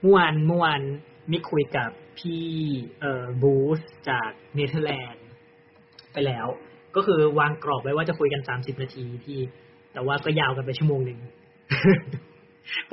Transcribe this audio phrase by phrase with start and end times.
[0.00, 0.80] เมื่อวานเมื่อวาน
[1.32, 2.44] มิกคุยกับพี่
[3.00, 5.26] เอ่อบูสจากเนเธอร์แลนด์
[6.12, 6.46] ไปแล้ว
[6.96, 9.38] ก็คือวางกรอบไว้ว่าจะคุยกันสามสิบนาทีพี่
[9.92, 11.18] แต่ว่าก็ยาวกันไปชั่วโมงหนึ่ง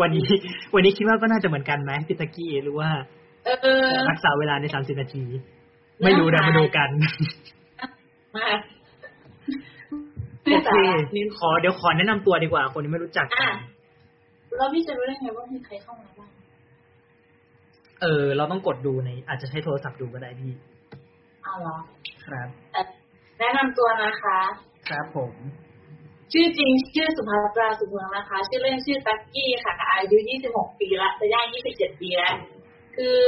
[0.02, 0.28] วันนี้
[0.74, 2.90] วันนี้คิดว่าก็น่าจะเหมือนกันไหมพี่ตะกี้หรือว่า
[3.46, 3.50] เอ
[3.90, 5.24] อรักษาเวลาในสามสิบนาที
[6.04, 6.90] ไม่รู้นะมาดูกัน
[8.36, 8.48] มา
[10.44, 10.72] โอเค
[11.38, 13.58] ขอเดี๋ยวขอแนะนำตัวดีกว่า คนที่ไม่รู้จักกัอะน
[14.58, 16.30] แล้วพี่จะรู้ได้ไงว่ามีใครเข้ามาบ้าง
[18.02, 20.54] เออ เราต้องกดดูใน อาจจะใช้โทรศัพท์ดูก็ได้พี่
[21.44, 21.78] เอาเหรอ
[22.26, 22.86] ครับเอ่อ
[23.40, 24.40] แนะนำตัวนะคะ
[24.90, 25.34] ครับผม
[26.32, 30.18] ชื่อจริงชื่อสุภาตราสุเมืองนะคะ ชื่อเล่นชื่อตักกี้ค่ะ อายุ
[30.50, 32.36] 26 ปีละจะย่าง 27 ปีแล้ว
[32.96, 33.20] คือ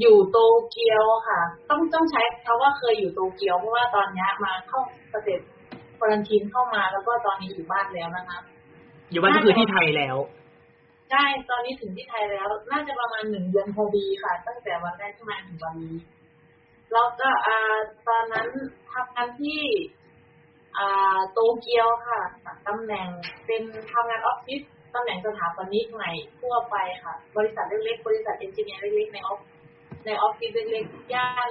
[0.00, 0.38] อยู่โต
[0.70, 1.40] เกียวค่ะ
[1.70, 4.80] ต้องต้องใช้คำว่าเคยอยู่โตเกียวเพราะว่าตอนเนี้ยมาเข้า
[5.12, 5.40] ประเทศ
[5.98, 8.38] quarantine เข้ามาแล้วก็ตอนนี้อยู่บ้านแล้วนะคะ
[9.12, 10.16] อยู่บ้านก็คือที่ไทยแล้ว
[11.10, 15.96] ใช่ตอนนี้ถึงที่ไทยแล้ว น่าจะประมาณหนึ่งเดือนพอดีค่ะ ตั้งแต่วันแรกที่มาถึงวันนี้
[16.92, 17.76] แล้วก็อ่า
[18.08, 18.48] ตอนนั้น
[18.92, 19.60] ทำงานที่
[20.76, 22.20] อ่าโตเกียวค่ะ
[22.66, 23.08] ตำแหน่ง
[23.46, 24.62] เป็นทำงานออฟฟิศ
[24.94, 29.40] ตำแหน่งสถาปนิกใหม่ทั่วไปค่ะ บริษัทเล็กๆ บริษัท engineer เล็กๆในออฟ
[30.06, 31.50] ในออฟฟิศเล็กๆ ย่าน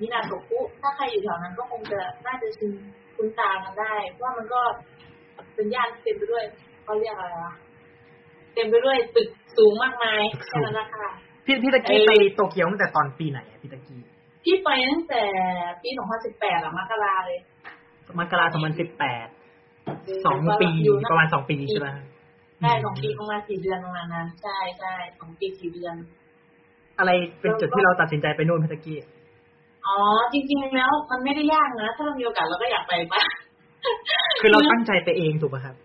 [0.00, 2.70] มินาโตกุถ้าใครอยู่แถวนั้นก็คงจะน่าจะชิน
[3.16, 4.60] คุ้นตากันได้เพราะว่ามันก็
[5.54, 6.44] เป็นย่านเต็มไปด้วย
[6.84, 7.54] เขาเรียกอะไรวะ
[8.58, 11.06] ต็มไปด้วยตึกสูงมากมายแค่นั้นนะคะ
[11.44, 14.00] พี่พี่ตะกี้เอ้ยไปโตเกียวตั้งแต่ตอนปีไหนอะพี่ตะกี้
[14.44, 15.22] พี่ไปตั้งแต่
[15.82, 15.88] ปี
[16.26, 17.38] 2018อะมกราเลย
[18.18, 19.26] มกราสองพันสิบแปด
[20.26, 21.88] สองปีอยู่นประมาณสองปีใช่ไหม
[22.60, 25.94] ใช่สองปีประมาณสี่เดือนประมาณนั้น ใช่ใช่สองปีสี่เดือน
[26.98, 28.98] อะไรเป็นจุดที่เราตัดสินใจไปนู่นพี่ตะกี้
[29.86, 29.96] อ๋อ
[30.32, 33.22] จริง ๆ แล้ว มันไม่ได้ยากนะถ้าเรามีโอกาสเราก็อยากไปปะ
[34.40, 35.76] คือเราตั้งใจไปเองถูกป่ะครับ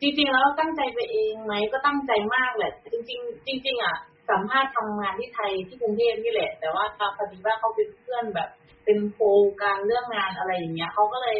[0.00, 3.96] จริงๆแล้วตั้งใจไปเองไหมก็ตั้งใจมากแหละ จริง ๆ จริง ๆ อะ
[4.30, 6.84] สัมภาษณ์ทำงานที่ไทยที่กรุงเทพนี่แหละ แต่ว่า
[7.16, 8.48] พอดีว่าเขาเป็นเพื่อนแบบ
[8.84, 9.18] เป็นโค
[9.62, 11.38] การเรื่องงานอะไรอย่างเงี้ยเขาก็เลย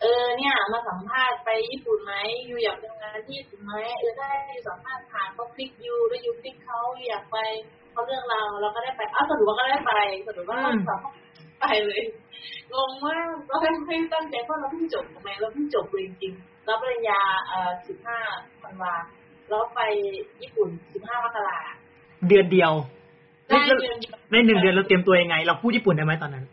[0.00, 2.14] เออ เนี่ย มาสัมภาษณ์ไปญี่ปุ่นไหม
[2.48, 7.36] ยูอยากทำงานที่ญี่ปุ่นไหมเออได้ยูสัมภาษณ์ผ่านเขาคลิกยูแล้วยูคลิกเขาอยากไป
[7.92, 9.92] เขาเรื่องเราเราก็ได้ไปอ้าวสรุปว่าก็ได้ไป
[10.26, 10.96] สรุปว่าอืมเรา
[11.60, 12.02] ไปเลย
[12.72, 13.56] งงมากเรา
[13.86, 18.18] ไม่ตั้งใจเพราะเราเพิ่งจบทำไมเราเพิ่งจบจริงๆ รับปริญญาเอ่อสิบห้า
[18.62, 18.94] ธันวา
[19.48, 19.80] แล้วไป
[20.40, 21.58] ญี่ปุ่นสิบห้ามกรา
[22.28, 22.72] เดือนเดียว
[23.48, 26.44] ได้แล้วเดือนเดียวในหนึ่งเดือนเราเตรียมตัวยังไง เราพูดญี่ปุ่นได้ไหมตอนนั้น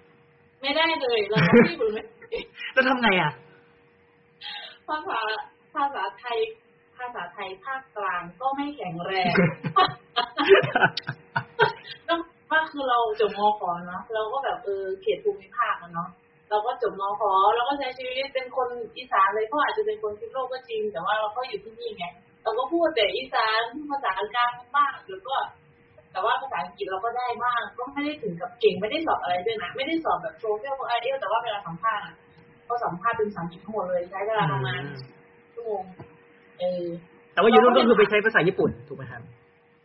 [0.61, 2.39] ไม่ได้เลยเราพูดญี่ปุ่นไม่ได้
[2.73, 3.31] แล้วทำไงอะ
[4.87, 5.19] ภาษา
[5.73, 6.37] ภาษาไทย
[6.97, 9.33] ภาษาไทยภาคกลางก็ไม่แข็งแรง
[12.07, 12.15] ก็
[12.51, 16.09] ว่าคือเราจบมขเนาะเราก็แบบเออเขตภูมิภาคอะเนาะ
[16.49, 17.21] เราก็จบมข
[17.55, 22.05] เราก็ใช้ชีวิตเป็นคนอีสานเลยเขาอาจจะเป็นคนพิษณุโลกก็จริง แต่ว่าเราก็อยู่ที่นี่ไง
[22.43, 25.35] เราก็พูดแต่อีสานภาษากลางบ้างหรือก็
[26.11, 32.15] แต่ว่าภาษาอังกฤษเราก็ได้บ้าง ก็ไม่ได้ถึงกับเก่งไม่ได้สอบอะไรด้วยนะไม่ได้สอบแบบโชว์เฟลไอเอลแต่ว่าเวลาสัมภาษณ์อะ
[32.67, 34.81] ก็สัมภาษณ์เป็นภาษาอังกฤษทั้งหมดเลยใช้เวลาประมาณ
[35.53, 35.83] ชั่วโมง
[36.59, 36.83] เออ
[37.33, 39.21] แต่ว่าอยู่นู่นก็คือไปใช้ภาษาญี่ปุ่นถูกไหมครับ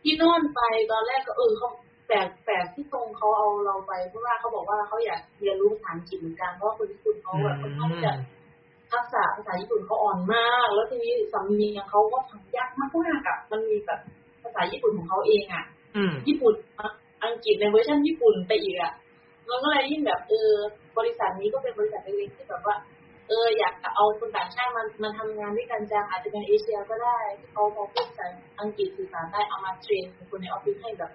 [0.03, 0.61] ที่โน่นไป
[0.91, 1.69] ตอนแรกก็เออเขา
[2.09, 8.13] แปลกแปลกที่ตรงเขาเอาเราไปเพราะว่าเขาบอกว่าเขาอยากเรียนรู้ภาษาอังกฤษเหมือนกันเพราะว่าคนญี่ปุ่นเขาแบบค่อนข้างจะ
[8.91, 13.99] ทักษะภาษาญี่ปุ่นเขาอ่อนมาก แล้วทีนี้สำเนียงเขาก็ทำยากมากมากๆอะมันมีแบบ
[14.43, 15.63] ภาษาญี่ปุ่นของเขาเองอะ
[15.95, 16.89] อืมญี่ปุ่นอะ
[17.23, 18.93] อังกฤษในเวอร์ชันญี่ปุ่นไปอีกอะ
[19.49, 20.51] มันก็เลยยิ่งแบบเออ
[20.97, 22.75] บริษัทนี้ก็เป็นบริษัทเล็กๆที่แบบว่า
[23.27, 28.27] เอออยากจะเอาคนต่างชาติมามาทำงานด้วยกันจังอาจจะเป็นเอเชียก็ได้ที่เขาพอพูดภาษา
[28.61, 31.11] อังกฤษสื่อสารได้เอามาเทรนคนในออฟฟิศให้แบบ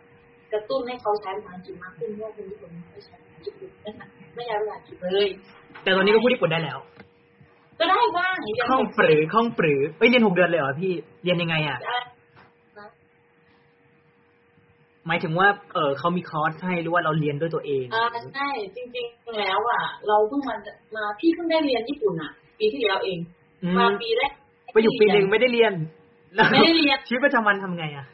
[0.55, 5.29] กระตุ้นให้เขาใช้ภาษาอังกฤษมากขึ้นเพราะคนญี่ปุ่นไม่ใช้ภาษาญี่ปุ่นไม่หัดไม่ใช้ภาษาอังกฤษเลย
[5.83, 6.79] แต่ตอนนี้ก็พูดญี่ปุ่นได้แล้ว
[7.79, 10.93] ก็ได้บ้างอย่างคล่องปรือคล่องปรือเอ้ยเรียนหกเดือนเลยเหรอพี่
[11.25, 11.79] เรียนยังไงอะ
[15.07, 18.05] หมายถึงว่า เออเขามีคอร์สให้หรือว่าเราเรียนด้วยตัวเองอ่า
[18.35, 20.57] ใช่จริง ๆ แล้วอะ เราเพิ่งมา
[20.97, 23.19] มาพี่เพิ่งได้เรียนญี่ปุ่นอะ ปีที่แล้วเอง
[23.79, 24.33] มาปีแรก
[24.73, 25.73] ไปอยู่ปีหนึ่งไม่ได้เรียน
[26.53, 28.07] ไม่ได้เรียนชีวิตประจำวันทำไงอะ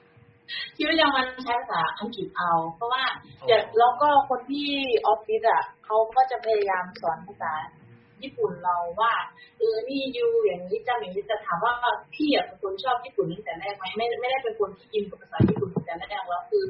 [0.76, 3.04] ชีวิตประจำวันใช้ภาษาอังกฤษเอา เพราะว่า
[3.46, 4.68] เดี๋ยวแล้วก็คนที่
[5.06, 7.52] ออฟฟิศอะเขาก็จะพยายามสอนภาษา
[8.22, 9.12] ญี่ปุ่นเราว่า
[9.58, 11.72] เออนี่ยูอย่างนี้จำอย่างนี้แต่ถามว่า
[12.14, 16.64] พี่อะเป็นคนชอบญี่ปุ่นตั้งแต่แรกไหมไม่ไม่ได้เป็นคนที่อินกับภาษาญี่ปุ่นตั้งแต่แรกแล้วคือ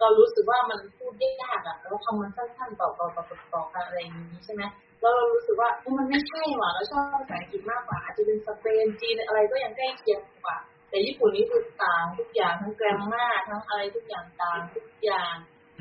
[0.00, 1.12] เรารู้สึกว่ามันพูด
[1.42, 3.24] ยากอะแล้วคำมันสั้นๆต่อต่อต่อ
[3.54, 4.62] ต่ออกันอะไรอย่างนี้ใช่ไหม
[5.00, 10.56] แล้วเรารู้สึกว่ามันไม่ใช่หว่ะเราชอบภาษาอังกฤษมากกว่าอาจจะเป็นสเปนจีนอะไรก็ยังใกล้เคียงกว่า
[10.90, 15.34] แต่ญี่ปุ่นนี่คือต่างทุกอย่างทั้งแกรมมาทั้งอะไรทุกอย่างต่างทุกอย่าง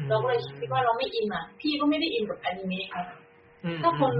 [0.09, 2.97] เราก็เลยคิดว่าเราไม่อินอะ พี่ก็ไม่ได้อินกับอนิเมะไง
[3.63, 4.13] อืมถ้าคน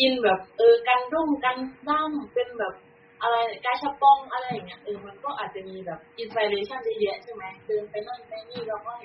[0.00, 1.56] อินแบบเออกันรุ่งกัน
[1.88, 2.74] ด้ามเป็นแบบ
[3.22, 9.00] อะไรกาชาปองอะไรอย่างเงี้ยเออมันก็อาจจะมีแบบ inspiration เยอะแยะใช่ไหมเดินไปนั่นไปนี่เราก็เ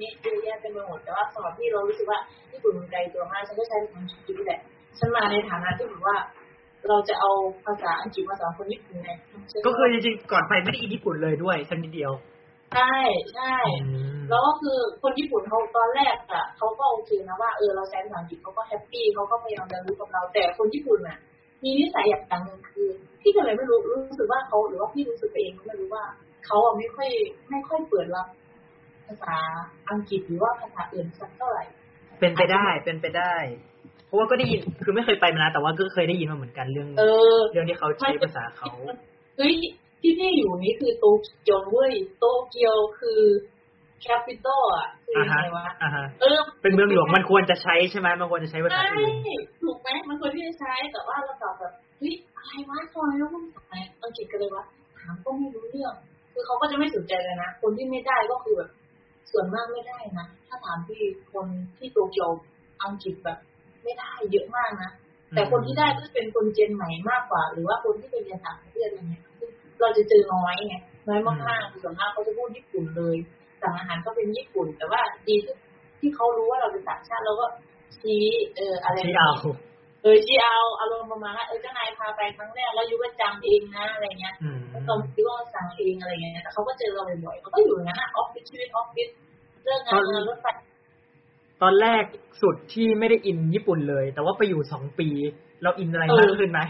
[0.00, 2.20] มะเยอะแยะเต็มไปหมดแต่ว่าสำหรับพี่เรารู้สึกว่า
[2.52, 4.60] ญี่ปุ่นมันไกลตัวมากฉันก็ใช้ภาษาอังกฤษนี่แหละ
[4.98, 6.16] ฉันมาในฐานะที่แบบว่า
[6.88, 7.30] เราจะเอา
[7.66, 9.10] ภาษาอังกฤษมาสอนคนญี่ปุ่นไง
[9.50, 12.12] ฉันก็คือจริงๆก่อนไปไม่ได้อินญี่ปุ่นเลยด้วยสักนิดเดียว
[12.74, 12.96] ใช่
[13.34, 13.56] ใช่
[14.30, 21.18] แล้วก็คือคนญี่ปุ่นเขาตอนแรกอะเขาก็โอเคนะว่าเออเราใช้ภาษาอังกฤษเขาก็ happy เขาก็พยายามเรียนรู้กับเราแต่คนญี่ปุ่นอะ
[21.62, 22.88] มีนิสัยอย่างหนึ่งคือ
[23.20, 26.04] พี่ก็เลยไม่รู้รู้สึกว่าเขาหรือว่าพี่รู้สึกไปเองก็ไม่รู้ว่า
[26.46, 27.10] เขาอะไม่ค่อย
[27.50, 28.26] ไม่ค่อยเปิดรับ
[29.06, 29.38] ภาษา
[29.90, 31.64] อังกฤษหรือว่าภาษาอื่นสักเท่าไหร่
[32.20, 33.34] เป็นไปได้เป็นไปได้
[34.06, 37.04] เพราะว่าก็ได้ยินคือไม่เคยไปมานะแต่ว่าก็เคยได้ยินมาเหมือนกันเรื่องเอ
[37.36, 38.70] อเรื่องที่เขาใช้ภาษาเขา
[39.36, 39.54] เฮ้ย
[40.00, 41.06] ที่พี่อยู่นี่คือโต
[41.42, 43.20] เกียวเว้ยโตเกียวคือ
[44.02, 49.14] แคปิตอลอะคืออ่ายังฮะไงวะอ่าฮะเออ เป็นเมืองหลวงมันควรจะใช้ใช่ไหมมันควรจะใช้ภาษาใช่อื่น
[49.62, 54.64] ถูกไหมมันควรที่จะใช้แต่ว่าเราตอบแบบเฮ้ยอะไรวะทำไมต้องพูดภาษาอังกฤษกันเลยวะ
[54.98, 55.94] ถามก็ไม่รู้เรื่อง
[56.32, 58.70] คือเขาก็จะไม่สนใจเลยนะคนที่ไม่ได้ก็คือแบบ
[59.30, 61.00] ส่วนมากไม่ได้นะถ้าถามที่
[61.32, 61.46] คน
[61.78, 62.30] ที่โตเกียว
[62.84, 63.38] อังกฤษแบบ
[63.86, 64.90] ไม่ได้เยอะมากนะ
[65.34, 69.50] แต่คนที่ได้ก็จะเป็นคนเจนใหม่มากกว่า หรือว่าคนที่เป็นเรียนต่างประเทศอะไรเงี้ยซึ่ง
[69.80, 70.74] เราจะเจอน้อยไง
[71.08, 73.16] น้อยมากๆคือส่วนมากเขาจะพูดญี่ปุ่นเลย
[73.62, 75.54] สั่งอาหารก็เป็นญี่ปุ่น แต่ว่าดีที่
[76.00, 77.46] ที่เขารู้ว่าเราเป็นต่างชาติเราก็
[77.96, 78.24] ชี้
[78.56, 79.32] เอออะไรที่เอา
[80.02, 89.08] เออชี้เอาอารมณ์ประมาณว่าเออเจ้านายพาไปครั้งแรกแล้วยูก็จำเองนะอะไรเงี้ยอืมแล้วก็ยูก็สั่งเองอะไรเงี้ยแต่เขาก็เจอเราบ่อยๆเขาก็อยู่อย่างนั้นอะออฟฟิศชีวิตออฟฟิศ
[89.62, 90.46] เรื่องงานเงินรถไฟ
[91.62, 92.04] ตอนแรก
[92.42, 95.08] สุดที่ไม่ได้อินญี่ปุ่นเลย แต่ว่าไปอยู่สองปี
[95.62, 96.60] เราอินอะไรมากขึ้นไหม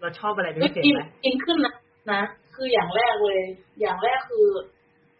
[0.00, 1.74] เราชอบอะไรเป็นไม่พิเศษกินไหมกินขึ้นนะ
[2.12, 2.22] นะ
[2.54, 3.40] คืออย่างแรกเลย
[3.80, 4.46] อย่างแรกคือ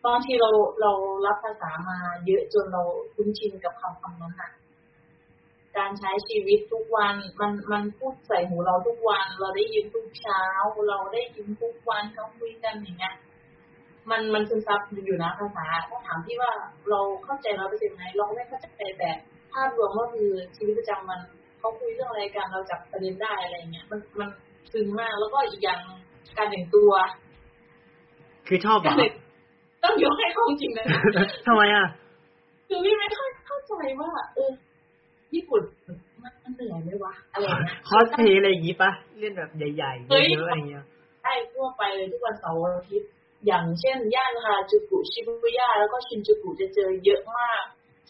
[0.05, 0.51] บางทีเรา
[0.81, 0.93] เรา
[1.27, 2.83] รับภาษามาเยอะจนเรา
[3.15, 4.51] คุ้นชินกับคำคำนั้นอะ
[5.77, 10.43] การใช้ชีวิตทุกวันมันมันพูดใส่หูเราทุกวัน เราได้ยินทุกเช้า
[10.89, 13.15] เราได้ยินทุกวันเขาคุยกันอย่างเงี้ย
[14.11, 16.51] มันมันซึมซับอยู่นะภาษาถ้าถามที่ว่า
[16.91, 18.67] เราเข้าใจเราเป็นยังไงเราไม่เข้าใจ
[18.99, 19.11] แต่
[19.53, 21.21] ภาพรวมก็คือชีวิตประจำวัน
[21.59, 24.29] เขาคุยเรื่องอะไรกันเราจับประเด็นได้อะไรเงี้ยมันมัน
[24.73, 25.81] ซึ้งมากแล้วก็อีกอย่าง
[26.37, 26.91] การแต่งตัว
[28.47, 29.13] คือชอบเหรอการแต่ง
[29.85, 30.87] ต้องยกให้เขาจริงนะ
[31.47, 31.87] ทำไมอะ
[32.69, 34.51] คือพี่ไม่ค่อยเข้าใจว่าเออ
[35.35, 35.63] ญี่ปุ่น
[36.23, 38.91] มันมันเหนื่อยไหมวะอะไรเงี้ยคอสเพลย์อะไรอย่างงี้ปะ
[39.21, 40.85] เล่นแบบใหญ่ๆเฮ้ยเยอะๆอะไรเงี้ย
[41.23, 43.09] ได้ทั่วไปเลยทุกวันเสาร์วันอาทิตย์
[43.47, 47.63] อย่างเช่น ย่านฮาราจูกุชิบุย่าแล้วก็ชินจูกุจะเจอเยอะมาก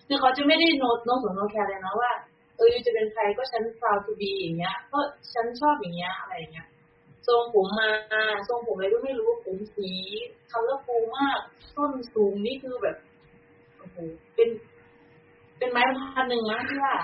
[0.08, 2.12] คือเขาจะไม่ได้ no no สน no care เลยนะว่า
[2.56, 5.00] เออ you จะเป็นใครก็ฉัน proud to be อย่างเงี้ย ก็
[5.34, 6.66] ฉันชอบอย่างเงี้ยอะไรเงี้ย
[7.26, 7.88] ทรงผมมา
[8.48, 9.90] ทรงผมอะไรก็ไม่รู้ผมสี
[10.50, 11.40] colorful มาก
[11.74, 12.96] ส้นสูงนี่คือแบบ
[13.78, 13.96] โอ้โห
[14.34, 14.48] เป็น
[15.58, 16.94] เป็นไม้บรรทัดหนึ่งนะที่ว่า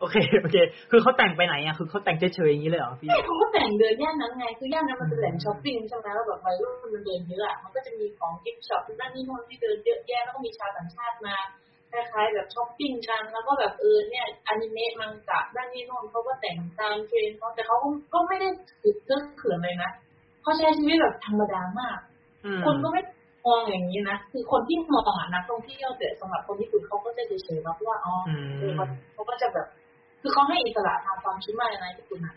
[0.00, 0.56] โอเคโอเค
[0.90, 11.36] คือเขาแต่งไปไหนอะคือเขาแต่งเฉยๆอย่างนี้เลยเหรอพี่ใช่เขาก็แต่งเดินย่านนั้นไงคือย่านนั้นมันเป็นแหล่งช้อปปิ้งใช่ไหมแล้วแบบวัยรุ่นมันเดินเยอะอะมันก็จะมีของ gift shop นั่นนี่โน่นที่เดินเยอะแยะแล้วก็มีชาวต่างชาติมา
[11.92, 17.76] คล้ายๆแบบช้อปปิ้งกันแล้วก็แบบเออเนี่ยอนิเมะมังกะด้านนี้โน่นเขาก็แต่งตามเทรนด์เขาแต่เขา
[18.14, 18.48] ก็ไม่ได้
[18.82, 19.90] ถือเครื่องเขินเลยนะ
[20.42, 21.98] เขาใช้ชีวิตแบบธรรมดามาก
[22.44, 23.02] อืมคนก็ไม่
[23.46, 28.84] มองอย่างนี้นะคือคนที่มองอะนักท่องเที่ยวแต่สำหรับคนญี่ปุ่นเขาก็จะเฉยๆนะเพราะว่าอ๋ออืเออมเขา
[29.14, 29.66] เขาก็จะแบบ
[30.22, 32.34] คือเขาให้อิสระทางความคิดมากเลยนะญี่ปุ่นอะ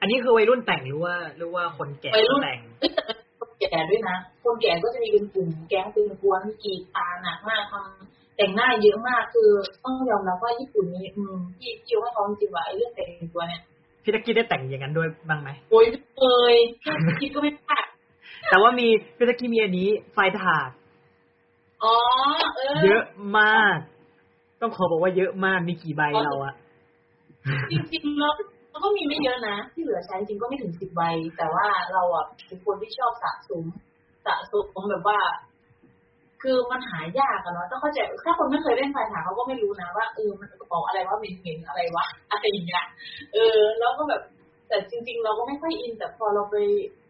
[0.00, 9.50] อันนี้คือวัยรุ่นแต่งหรือว่าหรือว่าคนแก่วัยรุ่นแต่งเอ้ยแต่เป็นคนแก่ด้วยนะคนแก่ก็จะมีเป็นกลุ่มแก๊งเป็นกวนกรีดตาหนักมากทำแต่งหน้าเยอะมากคือ
[9.84, 13.62] ต้องยอมรับว่าญี่ปุ่นนี้อืมพี่พี่ยกให้เขาจริงๆว่าไอ้เรื่องแต่งตัวเนี่ย
[14.04, 17.84] พี่ตะกี้ได้แต่งอย่างนั้นด้วยบ้างไหมโอ้ยไม่เคยแค่คิดก็ไม่พลาด
[18.48, 20.70] แต่ว่ามีพี่ตะกี้มีอันนี้ไฟถาด
[21.84, 21.94] อ๋อ
[22.56, 23.04] เออ เยอะ
[23.38, 23.76] มาก
[24.60, 26.54] ต้องขอบอกว่าเยอะมากมีกี่ใบเราอะ
[27.70, 28.32] จริงๆแล้ว
[28.70, 31.02] เราก็มีไม่เยอะนะ ที่เหลือใช้จริงก็ไม่ถึงสิบใบ
[31.36, 33.64] แต่ว่าเราอะเป็นคนที่ชอบสะสม
[34.26, 35.18] สะสมแบบว่า
[36.42, 42.84] คือมันหายากอะเนาะต้องเข้าใจถ้าคนไม่เคยเล่นไฟถางเขาก็ไม่รู้นะว่าเออมันกระเป๋าอะไรว่าเหม็นๆอะไรวะอะไรอย่างเงี้ย
[43.34, 44.22] เออ แล้วก็แบบ
[44.68, 46.56] แต่จริง ๆ เราก็ไม่ค่อยอิน แต่พอเราไป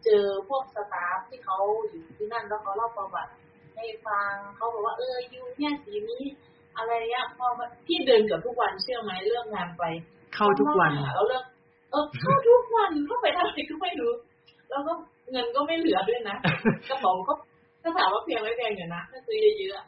[0.03, 1.57] เจอพวกสตาฟที่เขา
[1.89, 3.31] อยู่ที่นั่นแล้วเขาเล่าประวัติ
[3.75, 6.23] ให้ฟังเขาบอกว่าเออยูเนี่ยสีนี้
[6.77, 9.83] อะไรเงี้ยพอมาพี่เดินเกับทุกวันเชื่อไหมเลิกงานไป
[10.35, 11.43] เข้าทุกวันเราเลิก
[11.91, 14.13] เออเข้าทุกวันเข้าไปทำอะไรก็ไม่รู้
[14.69, 14.93] แล้วก็
[15.31, 16.37] เงินก็ไม่เหลือด้วยนะ
[16.89, 17.33] กระเป๋าก็
[17.81, 19.85] ถ้าถามว่าเพียงไม่แพงอยู่นะถ้าซื้อเยอะๆอะ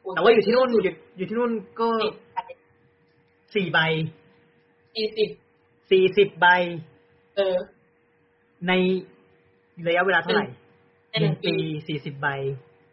[0.00, 0.82] โแต่ว่าอยู่ที่นู่นอยู่
[1.16, 1.88] อยู่ที่นู่นก็
[3.54, 3.78] สี่ใบ
[4.94, 5.30] สี่สิบ
[5.90, 6.46] สี่สิบใบ
[7.36, 7.56] เออ
[8.68, 8.72] ใน
[9.86, 10.46] ระยะเวลาเท่าไหร่
[11.10, 11.54] ในหนึ่งปี
[11.88, 12.26] สี่สิบใบ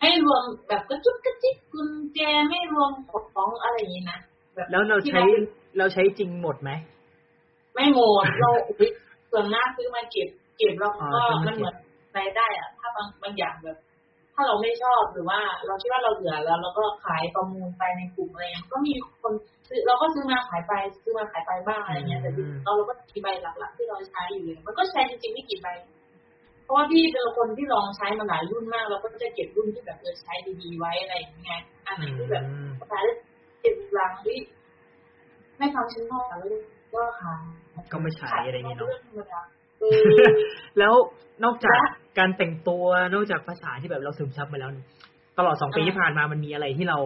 [0.02, 2.20] ให้รวมแบบกระจุกกระจิกกุญแจ
[2.50, 2.92] ไม่รวม
[3.34, 4.20] ของอะไรอย่างนี้นะ
[4.56, 5.24] แบบแล้วเราที่ใช้
[5.78, 6.72] เราใช้จริงหมดไหม
[7.74, 8.90] ไม่หมดเราอุ๊ย
[9.32, 11.76] ส่วนมากซื้อมาเก็บ เก็บแล้วอ๋ก็อซื้อมาเก็บมันเหมือน
[12.18, 13.78] รายได้อะถ้าบางบางอย่างแบบ
[14.40, 19.34] ถ้ถ้าเราไม่ชอบหรือว่าเราคิดว่าเราเบื่อแล้วเราก็ขายประมูลไปในกลุ่มอะไรเงี้ยก็มีคน
[19.68, 25.68] ซื้อเราก็ซื้อมาขายไปซื้อมาขายไปบ้างอะไรเงี้ยแต่จริงๆเราเราก็มีใบหลักๆที่เราใช้อยู่เลยมันก็ใช้จริงๆไม่กี่ใบ
[26.64, 33.14] เพราะว่าพี่เป็นคนที่ลองใช้มาหลายรุ่นมากเราก็จะเก็บรุ่นที่แบบเออใช้ดีๆไว้อะไรอย่างเงี้ยอันไหนที่แบบอืมใช้ได้
[33.62, 34.38] เก็บรังที่
[35.58, 36.40] ไม่ฟังฉันนอกแล้ว
[36.94, 37.42] ก็ขาย
[37.92, 39.46] ก็ไม่ใช้อะไรอย่างเงี้ยเนาะ
[39.80, 40.32] ธรรมดาเออ
[40.80, 40.94] แล้ว
[41.44, 44.88] นอกจากและการแต่งตัวนอกจากภาษาที่แบบเราซึมซับมาแล้วเนี่ย
[45.38, 47.00] ตลอดสองปีอ่าที่ผ่านมามันมีอะไรที่เรา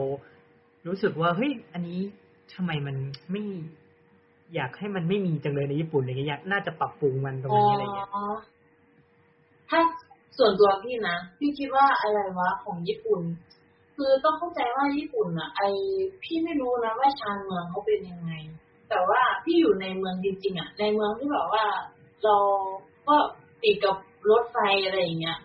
[0.88, 2.00] รู้สึกว่าเฮ้ยอันนี้
[2.56, 2.96] ทำไมมัน
[3.32, 3.44] ไม่
[4.56, 8.24] อยากให้มันไม่มีจังเลยในญี่ปุ่นอะไรเงี้ยอยากน่าจะปรับปรุงมันตรงนี้อะไรเงี้ยอ๋อ
[9.70, 9.80] ถ้า
[10.38, 13.22] ส่วนตัวพี่นะพี่คิดว่าอะไรวะของญี่ปุ่น
[13.96, 15.62] คือต้องเข้าใจว่าญี่ปุ่นอะไอ
[16.24, 18.32] พี่ไม่รู้นะว่าชานเมืองเขาเป็นยังไง
[18.90, 21.66] แต่ว่าพี่อยู่ในเมืองจริงๆอะในเมืองที่แบบว่า
[22.24, 22.38] เรา
[23.08, 23.16] ก็
[23.64, 23.96] ติดกับ
[24.30, 25.38] รถไฟอะไรอย่างเงี้ย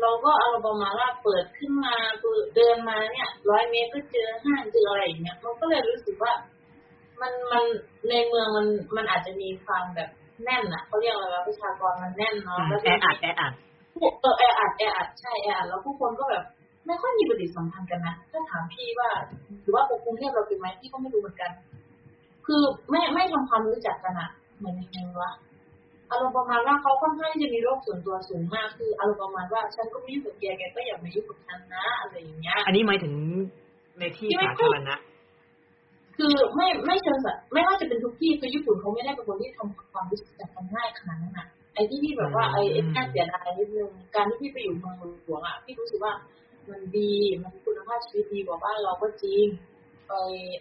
[0.00, 6.32] เราก็อารมณ์ประมาณว่าเปิดขึ้นมาคือเดินมาเนี่ยร้อยเมตรก็เจอห้างเจออะไรอย่างเงี้ยมันก็เลยรู้สึกว่า
[7.20, 7.64] มันมัน
[8.08, 8.66] ในเมืองมัน
[8.96, 10.10] มันอาจจะมีความแบบ
[10.44, 13.52] แน่นอะเขาเรียกอะไรว่าประชากรมันแน่นเนาะแล้วแออัดแออัด
[13.94, 16.44] พวกเออแออัดแออัดใช่แออัดแล้วผู้คนก็แบบ
[16.86, 19.10] ไม่ค่อยมีปฏิสัมพันธ์กันนะถ้าถามพี่ว่า
[19.62, 21.50] หรือว่าปกกรุงเทพเราเป็นไหมพี่ก็ไม่รู้เหมือนกัน
[22.46, 25.30] คือไม่ไม่ทำความรู้จักกันอะเหมือนยังไงวะ
[26.10, 33.14] อารมณ์ประมาณว่าเขาค่อนข้างที่จะมีโรคส่วนตัวสูงมากคืออารมณ์ประมาณว่าฉันก็ไม่ยุ่งกับแกแกก็อย่ามายุ่งกับฉันนะอะไรอย่างเงี้ย อันนี้หมายถึง
[33.98, 34.94] ในที่ที่ไม่สาธารณะ
[36.16, 44.94] คือไม่ไม่เชิงสัตว์ไม่ว่าจะเป็นทุกที่คือญี่ปุ่นเขาไม่ได้เป็นคนที่ทำความรู้จักกันง่ายขนาดนั้นอะไอ้ที่พี่แบบว่าไอ้ไอ้น่าเสียดายนิดนึงการที่พี่ไปอยู่เมือง
[45.24, 46.12] หลวงอะพี่รู้สึกว่า
[46.70, 49.46] มันดีมันคุณภาพชีวิตดีกว่าบ้านเราก็จริง
[50.08, 50.12] ไป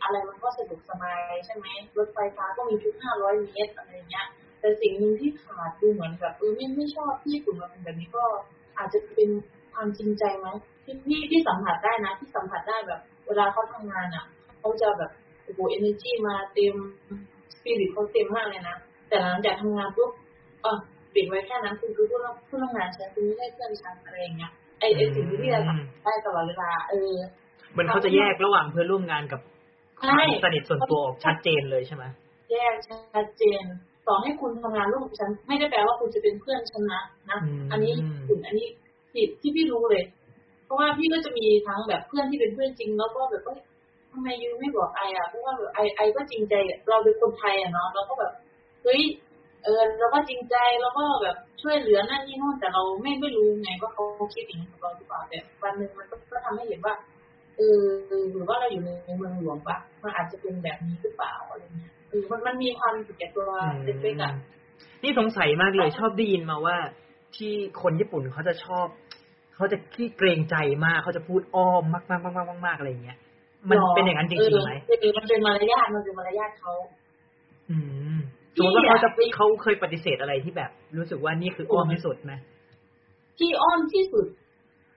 [0.03, 1.65] อะไรมันก็สะดวกสบายใช่ไหม
[1.97, 4.27] รถไฟฟ้าก็มีทุกห้าร้อยเมตรอะไรเงี้ย
[4.65, 8.23] แต่สิ่งหนึ่งที่ขาดดูเหมือนแบบเออไม่ไม่ชอบที่ญี่ปุ่นมาเป็นแบบนี้ก็
[8.77, 9.29] อาจจะเป็น
[9.73, 10.47] ความจริงใจไหม
[10.83, 14.25] ที่พี่ที่สัมผัสได้นะ ที่สัมผัสได้แบบ เวลาเขาทำงานอะ
[14.59, 15.11] เขาจะแบบ
[15.43, 16.75] โอ้โหเอเนจีมาเต็ม
[17.53, 18.77] สปิริตเขาเต็มมากเลยนะ
[19.09, 20.11] แต่หลังจากทำงานปุ๊บ
[20.61, 20.77] เออ
[21.13, 27.13] ปิดไว้แค่นั้นคุณคือผู้ร่วมผู้ร่วมงานฉันคุณไม่ใช่เพื่อนฉันอะไรอย่างเงี้ยไอไอสิ่งที่พี่จะทำได้ตลอดเวลา เออ
[27.71, 29.41] เหมือนเขาจะแยกระหว่างเพื่อนร่วมงานกับ
[30.01, 32.03] คใช่วามสนิทส่วนตัวออกชัดเจนเลยใช่ไหม
[32.51, 33.63] แยกชัดเจน
[34.07, 37.93] ต่อให้คุณทำงานร่วมกับฉัน ไม่ได้แปลว่าคุณจะเป็นเพื่อนฉันนะนะมอันนี้
[38.27, 38.67] ถึงอันนี้
[39.11, 40.03] ที่ที่พี่รู้เลย
[40.65, 43.59] เพราะว่าพี่ก็จะมีทั้งแบบเพื่อนที่เป็นเพื่อนจริง แล้วก็แบบเอ้ย
[44.11, 46.53] ทำไมยูไม่บอกไออะเพราะว่าแบบไอไอก็จริงใจ
[46.89, 48.31] เราเป็นคนไทยอะเนาะเราก็แบบ
[48.83, 49.01] เฮ้ย
[49.63, 56.95] เออเราก็จริงใจแล้วก็แบบช่วยเหลือนั่นนี่นู่นแต่เราไม่ไม่รู้ไงว่าเขาคิดอย่างนี้กับเราหรือเปล่าแต่วันหนึ่งมันก็ก็ทำให้เห็นว่า
[57.57, 57.83] เออ
[58.31, 61.94] หรือว่าเราอยู่ในเมืองหลวงปะมันอาจจะเป็นแบบนี้หรือเปล่าอะไรเงี้ยเออ
[62.29, 63.49] มันมันมีความผิดแก่ตัว
[63.83, 64.33] เล็กๆอะ
[65.03, 66.77] นี่สงสัยมากเลยชอบได้ยินมาว่า
[67.35, 68.87] ที่คนญี่ปุ่นเขาจะชอบ
[69.55, 70.55] เขาจะขี้เกรงใจ
[70.85, 73.17] มากเขาจะพูดอ้อมมากมากมากมากมากอะไรอย่างเงี้ย
[73.69, 76.73] มันเป็นอย่างนั้นจริงๆไหมเออมันเป็นมารยาทมันเป็นมารยาทเขา
[77.69, 77.77] อื
[78.15, 78.17] ม
[78.55, 82.33] สพี่มมติว่าเขาจะอะเขาเคยปฏิเสธอะไรที่แบบ รู้สึกว่านี่คืออ้อมที่สุดไหม
[83.39, 84.25] ที่อ้อนที่สุด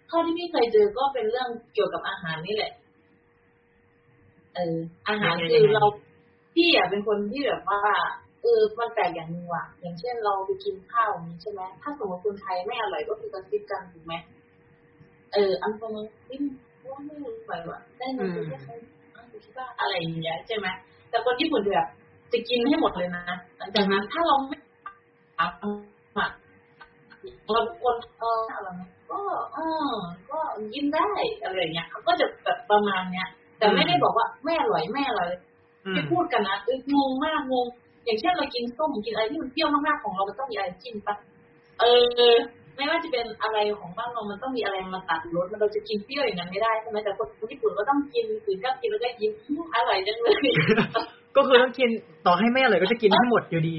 [0.09, 2.73] เท่าที่พี่เคยเจอก็เป็นเรื่องเกี่ยวกับอาหารนี่แหละ
[4.55, 4.77] เออ
[5.09, 5.85] อาหารคือเรา
[6.59, 7.81] พี่อะเป็นคนที่แบบว่า
[8.43, 14.15] เออมันแปลกอย่างนึงว่ะอย่างเช่นเราไปกินข้าวนี้ใช่ไหมถ้าสมมติคนไทยไม่อร่อยก็คือกระซิบกันถูกไหม
[15.33, 16.07] เออ อันตรงนี้
[16.93, 18.73] ว่าไม่อร่อยว่ะได้เงินไปแค่คร
[19.15, 20.67] อ้าวกูคิดว่าอะไรอย่างเงี้ยใช่ไหม
[21.11, 21.89] แต่คนญี่ปุ่นจะแบบ
[22.33, 23.23] จะกินให้หมดเลยนะ
[23.59, 24.59] หลังจากนั้นถ้าเราไม่
[25.39, 26.29] อะอะ
[27.53, 29.21] เราคนเอออะไรนะก็
[29.55, 29.59] เอ
[29.91, 29.93] อ
[30.31, 30.39] ก็
[30.75, 31.09] กินได้
[31.45, 35.29] อะไรอย่างเงี้ยเขาก็จะแบบประมาณเนี้ย แต่ไม่ได้บอกว่าไม่อร่อยไม่อร่อย
[35.89, 37.67] อืมไม่พูดกันนะเอองงมากงง
[38.05, 41.15] อย่างเช่นเรากินส้มกินอะไรที่มันเปรี้ยวมากๆของเรามันต้องมีอะไรจิ้มปะ
[41.81, 41.85] เอ
[42.31, 42.33] อ
[42.77, 50.39] ไม่ว่าจะเป็นอะไรของบ้านเรามันต้องมีอะไรมาตัดรสมันเราจะกินเปรี้ยวอย่างนั้นไม่ได้ใช่ไหมแต่คนญี่ปุ่นก็ต้องกินถึงก็กินแล้วก็ยิ้มอืมอร่อยจังเลย
[51.37, 51.91] ก็คือต้องกิน
[52.27, 53.77] ต่อให้ไม่อร่อยก็จะกินให้หมดอยู่ดี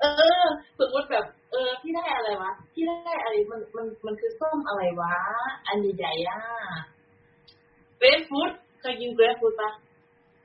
[0.00, 0.04] เอ
[0.42, 0.44] อ
[0.78, 5.12] สมมติแบบเออพี่ได้อะไรวะพี่ได้อะไรมันมันมันคือส้มอะไรวะ
[5.66, 6.38] อันใหญ่ๆอะ
[7.98, 9.70] เกรฟฟูดเคยกินเกรฟฟูดปะ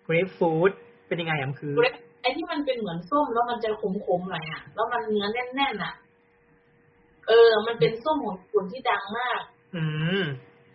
[0.08, 0.74] grapefruit
[1.10, 3.84] เป็นยังไงอะมันคือเกรฟไอที่มันเป็นเหมือนส้มแล้วมันจะข
[4.20, 5.94] มๆหน่อยอะแล้วมันเนื้อแน่นๆอะ
[7.28, 9.42] เออ มันเป็นส้มของญี่ปุ่นที่ดังมาก
[9.76, 9.84] อื
[10.22, 10.24] ม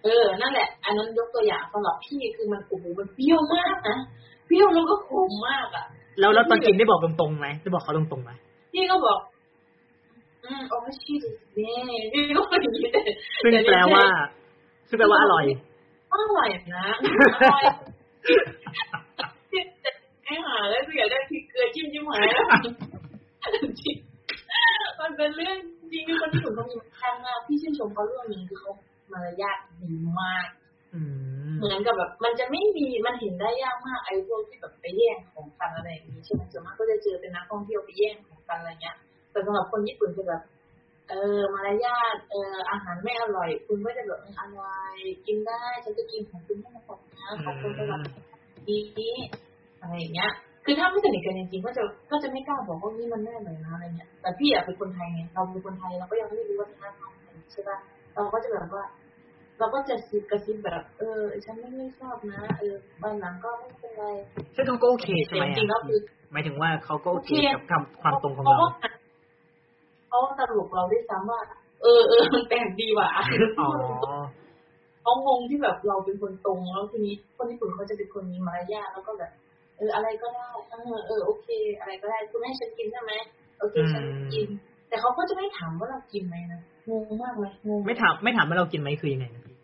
[0.04, 3.98] เออ นั่นแหละ อันนั้นยกตัวอย่างสำหรับพี่คือมันโอ้โหมันเปรี้ยวมากนะ
[4.46, 5.86] เปรี้ยวแล้วก็ขมมากอะ
[6.20, 8.30] แล้วแล้วตอนกินได้บอกตรงๆไหมได้บอกเขาตรงๆไหม
[8.72, 9.18] พี่ก็บอก
[10.44, 11.20] อืมโอ้ชิด
[11.54, 13.04] เนี่ยพี่ก็พูดอย่างนี้เลย
[13.42, 14.04] ซึ่งแปลว่า
[14.88, 15.44] ซึ่งแปลว่าอร่อย
[16.12, 16.86] อร่อยนะ
[17.42, 17.64] อร่อย
[20.64, 22.44] ไอ้หาแล้วเสียได้พริกเกลือจิ้มจิ้มหายแล้ว
[23.62, 23.96] จริง
[25.00, 25.56] มันเป็นเรื่อง
[25.92, 28.72] จริงที่คนญี่ปุ่นเขามีมารยาทมากพี่ชื่นชมเขาเรื่องนี้คือเขา
[29.12, 30.20] มารยาทดีม
[31.56, 38.96] เหมือนกับแบบ มันจะไม่มีมันเห็นได้ยากมากไอ้พวกที่แบบไปแย่งของกันอะไรอย่างนี้ใช่ไหมส่วนมากก็จะเจอเป็นนักท่องเที่ยวไปแย่งของกันอะไรเงี้ย
[39.30, 40.42] แต่สำหรับคนญี่ปุ่นจะแบบ
[41.08, 44.94] เออมารยาทเอออาหารไม่อร่อย คุณก็จะแบบเอออร่อย
[45.26, 48.00] กินได้ฉันจะกินของคุณให้มันหมดนะขอบคุณสำหรับ
[48.68, 48.80] ดี
[49.80, 50.32] อะไรอย่างเงี้ย
[50.64, 57.12] คือถ้าไม่สนิทกันจริงๆก็จะก็จะไม่กล้าบอกว่านี่มันไม่อร่อยนะอะไรเงี้ย แต่พี่อะเป็นคนไทยไงเราเป็นคนไทยเราก็ยังไม่รู้วัฒนธรรม
[57.52, 57.78] ใช่ปะ
[58.14, 58.84] เราก็จะแบบว่า
[59.58, 64.04] เราก็จะซิบกระซิบแบบ เออ ฉันไม่ไม่ชอบนะเออตอนหลังก็ไม่เป็นไร
[64.54, 65.98] ซึ่งเขาก็โอเคใช่ไหมจริงๆแล้วคือ
[66.32, 68.66] หมายถึงว่าเขาก็โอเคโอเคกับคำความตรงของเขาเราก็
[70.08, 71.40] เขาสรุปเราด้วยซ้ำว่า
[71.82, 73.08] เออเออมันแปลกดีว่ะ
[73.60, 73.68] อ๋อ
[75.02, 79.32] เขางงที่แบบเราเป็นคนตรงแล้วทีนี้คนญี่ปุ่นเขาจะเป็นคนมีมารยาทแล้วก็แบบ
[79.76, 81.48] เอออะไรก็ได้เออเออโอเค
[81.80, 83.12] อะไรก็ได้คุณให้ฉันกินใช่ไหม
[83.58, 84.04] โอเคฉัน
[84.34, 84.46] กิน
[84.88, 89.54] แต่เขาก็จะไม่ถามว่าเรากินไหมนะงงมากเลยงงไม่ถามไม่ถามว่าเรากินไหมคือยังไงนะพี่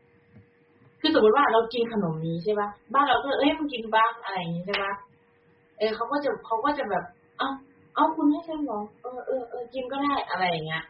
[1.01, 4.93] คือสมมติว่าเรากินขนมนี้ใช่ปะบ้านเราก็เอ้ยมึงกินบ้างอะไรอย่างนี้ใช่ปะ
[5.79, 7.05] เออเขาก็จะเขาก็จะแบบ
[7.39, 7.49] เอ้า
[7.95, 10.85] เอ้าคุณให้ฉันเหรอเออเออเออกินก็ได้อะไรอย่างเงี้ย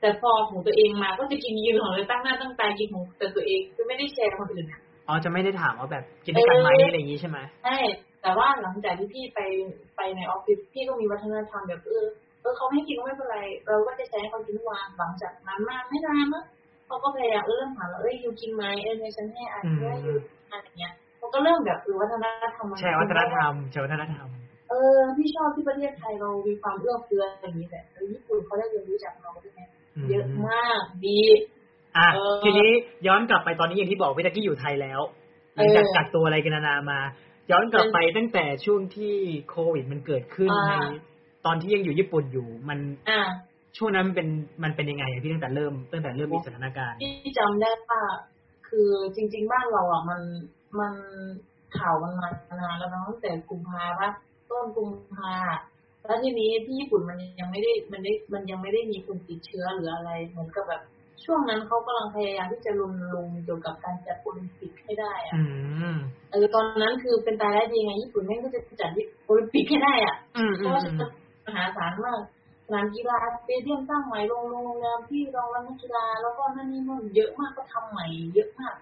[0.00, 7.78] แต่พอของตัวเองมาก็จะกินยืนของเลยตั้งหน้าตั้งตากินของแต่ตัวเองคือไม่ได้แชร์กับคนอื่นอะอ๋อจะไม่ได้ถามว่าแบบกินด้วยกันไหมเออออะไรอย่างนี้ใช่ไหมใช่
[8.26, 9.40] แต่ว่าหลังจากที่พี่ไป
[9.96, 12.04] ไปในออฟฟิศพี่ก็มีวัฒนธรรมแบบเออ
[12.42, 16.44] เออเขาไม่ให้กินก็ไม่เป็นไร เราก็จะใช้ให้เขากินทุกวันหลังจากนั้นมาไม่นานมั้ง
[16.86, 20.12] เขาก็พยายามเออเริ่มถามเราเอ้ยยูกินไหมเออในฉันให้อ่านว่ายู
[20.50, 24.28] อะไรอย่างเงี้ยเขาก็เริ่มแบบเออวัฒนธรรมมันแชร์วัฒนธรรมแชร์วัฒนธรรม
[24.70, 29.62] เออพี่ชอบที่ประเทศไทยเรามีความเอื้อเฟื้ออย่างนี้แหละแล้วญี่ปุ่นเขาได้เรียนรู้จากเราด้วยไง
[30.10, 31.20] เยอะมากดี
[31.96, 32.70] อะเออทีนี้
[33.06, 35.00] ย้อนกลับไปตอนนี้อย่างที่บอกพี่ตะกี้อยู่ไทยแล้ว
[35.54, 36.98] หลังจากเออกักตัวอะไรกันนานามา
[37.50, 39.14] ย้อนกลับไปตั้งแต่ช่วงที่
[39.48, 40.74] โควิดมันเกิดขึ้นอ่าใน
[41.46, 42.78] ตอนที่ยังอยู่ญี่ปุ่นอยู่ มัน
[43.10, 43.20] อ่า
[43.76, 44.28] ช่วงนั้นมันเป็น
[44.64, 48.00] มันเป็นยังไงอะพี่ตั้งแต่เริ่มตั้งแต่เริ่มมีสถานการณ์ที่จำได้ว่า
[48.68, 50.20] คือจริง ๆ บ้านเราอะมัน
[50.78, 50.94] มัน
[51.78, 52.28] ข่าวมันมา
[52.60, 55.34] นานแล้วเนอะตั้งแต่กุมภาพันธ์ต้นกุมภา
[56.06, 60.82] แล้วทีนี้ที่ญี่ปุ่นมันยังไม่ได้มันได้มันยังไม่ได้มีคนติดเชื้อหรืออะไรเหมือนกับแบบ
[61.24, 65.42] ช่วงนั้นเขากำลังพยายามที่จะรณรงค์เกี่ยวกับการจัดโอลิมปิกให้ได้อะอื
[65.94, 65.96] ม
[66.32, 68.90] เออตอนนั้นคือเป็นตายได้ดีไงญี่ปุ่นแม่งก็จะจัด
[69.24, 71.10] โอลิมปิกให้ได้อะอืมเพราะว่าอืมอืมจะ
[71.46, 72.20] มหาศาลมาก
[72.66, 78.74] สนามกีฬา stadium สร้างใหม่โรงโรงแรมที่รองรับนักกีฬาแล้วก็นั่นนี่นู่นเยอะมากก็ทำใหม่เยอะมาก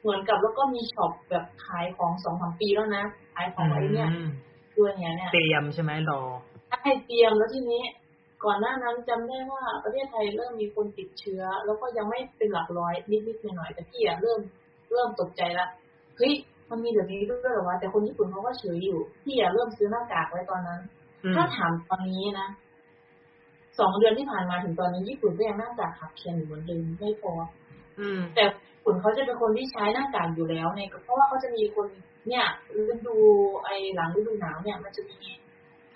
[0.00, 3.04] เหมือนกับแล้วก็มี shop แบบขายของสองสามปีแล้วนะ
[3.34, 4.28] ขายของไอ้เนี่ยอืม
[4.76, 6.22] ตัวเนี้ยเนี่ยเตรียมใช่ไหมรอ
[6.82, 7.82] ให้เตรียมแล้วทีนี้
[8.44, 14.40] ก่อนหน้านั้นจำได้ว่าประเทศไทยเริ่มมีคนติดเชื้อ แล้วก็ยังไม่เป็นหลักร้อยนิดๆหน่อยๆแต่พี่อะเริ่ม
[14.92, 15.66] เริ่มตกใจละ
[16.16, 16.32] เฮ้ย
[16.70, 20.80] มันมีแบบนี้ด้วยเหรอวะแต่คนญี่ปุ่นเขาก็เฉยอยู่พี่อะเริ่มซื้อหน้ากากไว้ตอนนั้น
[21.24, 22.48] อืมถ้าถามตอนนี้นะ
[23.78, 27.32] สองเดือนที่ผ่านมาถึงตอนนี้ญี่ปุ่นก็ยังหน้ากากขาดแคลนอยู่เหมือนเดิมไม่พอ
[28.00, 31.86] อืมแต่ญี่ปุ่นเขาจะเป็นคนที่ใช้หน้ากากอยู่แล้วเนี่ยเพราะว่าเขาจะมีคน
[32.28, 32.44] เนี่ย
[32.78, 33.16] ฤดู
[33.64, 35.18] ไอหลังฤดูหนาวเนี่ย มันจะมี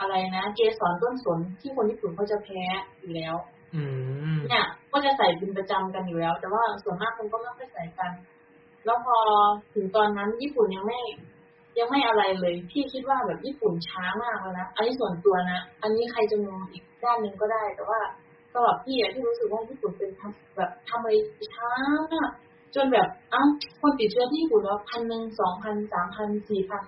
[0.01, 2.63] อะไรนะเกสรต้นสนที่คนญี่ปุ่นเขาจะแพ้
[3.01, 3.35] อยู่แล้ว
[3.75, 3.83] อื
[4.37, 8.11] มเนี่ยก็จะใส่เป็นประจำกันอยู่แล้ว แต่ว่าส่วนมากคนก็ไม่ค่อยใส่กัน
[8.85, 9.19] แล้วพอ
[9.75, 11.01] ถึงตอนนั้นญี่ปุ่นยังไม่
[11.79, 18.01] ยังไม่อะไรเลยพี่คิดว่าแบบญี่ปุ่นช้ามากแล้วนะอันนี้ส่วนตัวนะอันนี้ใครจะมองอีกด้านหนึ่งก็ได้ แต่ว่า
[18.53, 21.13] สำหรับพี่อะที่รู้สึกว่าญี่ปุ่นเป็นทำแบบทำอะไร
[21.53, 21.71] ช้า
[22.13, 22.31] มาก
[22.75, 23.43] จนแบบเอ้า
[23.81, 26.83] คนติดเชื้อที่ญี่ปุ่นแล้วพันหนึ่งสองพันสามพันสี่พัน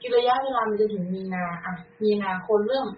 [0.00, 2.88] กินระยะเวลามันจะถึงมีนาอะมีนาคนเริ่ม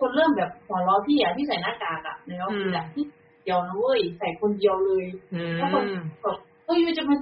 [0.00, 3.04] คนเริ่มแบบหัวเราะพี่อะที่ใส่หน้ากากอะในออฟฟิศอะที่
[3.44, 5.84] เดียวนะเว้ยใส่คนเดียวเลยอืมแล้วคน
[6.22, 7.16] แบบเฮ้ยมันจะมา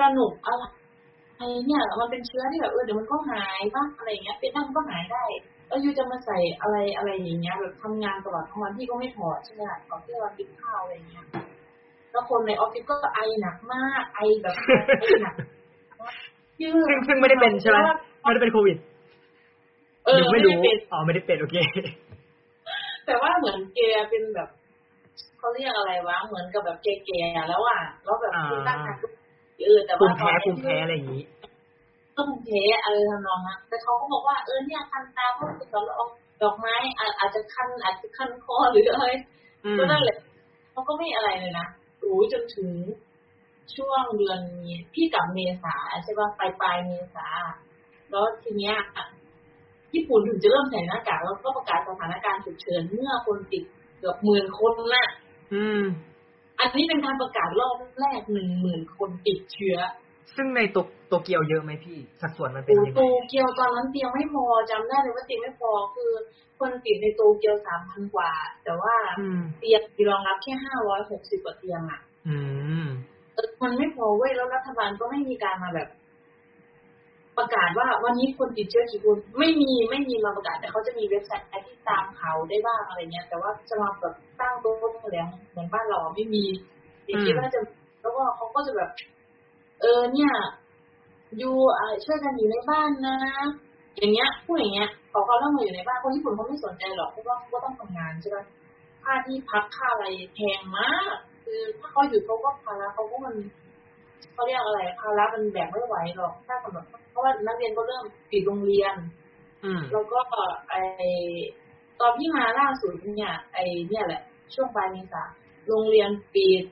[0.00, 0.62] สนุกอะไร
[1.66, 5.24] เนี่ยมันเป็นเชื้อที่แบบเออเดี๋ยวมันก็หายบ้างอะไรอย่างเงี้ยเป็นนั่นก็หายได้
[5.68, 11.24] แล้วยูจะมาใส่อะไรอะไรอย่างเงี้ยแบบทำงานตลอดทั้งวันพี่ก็ไม่ถอดใช่ไหมล่ะตอนที่เรากินข้าวอะไรอย่างเงี้ย
[12.12, 14.54] แล้วคนในออฟฟิศก็ไอหนักมาก ไอแบบ
[15.00, 16.29] ไอหนักยืด
[16.60, 17.78] ซึ่งซึ่งไม่ได้เป็นใช่ไหม
[18.22, 18.76] ไม่ได้เป็นโควิด
[20.04, 21.56] เออยังไม่ไม่ได้รู้เป็นอ๋อไม่ได้เป็นโอเค
[23.06, 24.48] แต่ว่าเหมือนแกเป็นแบบ
[25.38, 29.06] เขาเรียกอะไรวะเหมือนกับแบบแก่ๆแล้วอะแล้วแบบอ่าภูมิต้านทานก็
[29.66, 31.24] เออแต่ภูว่ามิแพ้ภูมิแพ้อะไรอย่างนี้
[32.16, 36.06] ก็ภูมิแพ้อะไรทำนองนั้นแต่เขาก็บอกว่าเออเนี่ยคันตาเพราะว่าตอนเราเอา
[36.42, 39.06] ดอกไม้อาอาจจะคันอาจจะคันคอหรืออะไร
[39.64, 40.16] อืมก็นั่นแหละ
[40.70, 41.66] เขาก็ไม่อะไรเลยนะ
[41.98, 42.68] โอ้ยจนถึง
[43.76, 47.26] ช่วงเดือนมีพี่กลับเมษาใช่ป่ะปลายปลายๆเมษา
[48.10, 48.76] แล้วทีเนี้ย
[49.94, 53.64] ญี่ปุ่นถึงจะเริ่มใส่หน้ากากแล้วก็ประกาศสถานการณ์ฉุกเฉินเมื่อคนติด
[53.98, 55.08] เกือบหมื่นคนน่ะ
[55.54, 55.82] อืม
[56.60, 59.76] อันนี้เป็นการประกาศรอบแรกหนึ่งหมื่นคนติดเชื้อ
[60.36, 60.78] ซึ่งในโต
[61.08, 66.10] โตเกียวเยอะไหมพี่ สัดส่วนมันเป็นโอ้ยังโตไงเกียวตอนนั้นเตียงไม่พอจำได้เลยว่าเตียงไม่พอคือ
[66.58, 68.32] คนติดในโตเกียวสามพันกว่า
[68.64, 72.38] แต่ว่าอืมเตียงมีรองรับแค่ห้าร้อยหกสิบกว่าเตียงอะ อื
[72.84, 72.88] มเออ
[73.62, 75.88] มันไม่พอเว้ยแล้วรัฐบาลก็ไม่มีการมาแบบ
[77.38, 86.44] ประกาศว่าวันนี้คนติดเชื้อกี่คนไม่มีไม่มีมาประกาศ แต่เขาจะมีเว็บไซต์ที่ตามข่าได้บ้างอะไรเงี้ย แต่ว่าจะมาแบบตั้งโต๊ะแถลงเหมือนบ้านเราอไม่มี
[87.06, 87.60] อย่างนี้ก็จะ
[88.00, 88.90] แล้วก็เขาก็จะแบบ
[89.80, 90.32] เออเนี่ย
[91.38, 91.54] อยู่
[92.04, 93.16] ช่วยกันอยู่ในบ้านนะ
[93.96, 98.38] อย่างเงี้ยพูดอย่างเงี้ยขอความร่วมมือยู่ในบ้านคนญี่ปุ่นเขาไม่สนใจหรอกเพราะว่าเขาก็ต้องทำงานใช่ไหม
[99.04, 103.34] ค่าที่พักค่าอะไรแพงมาก คือถ้าเขาอยู่เขาก็ภาระเขาก็มัน
[104.32, 108.94] เขาเรียกอะไรภาระมันแบกไม่ไหวหรอก ถ้าสำหรับเพราะว่านักเรียนก็เริ่มปิดโรงเรียน
[109.64, 110.18] อืมแล้วก็
[110.68, 110.74] ไอ
[112.00, 114.22] ตอนที่มาล่าสุดเนี่ย ไอเนี่ยแหละ
[114.54, 115.22] ช่วงปลายเมษา
[115.68, 116.64] โรงเรียนปิด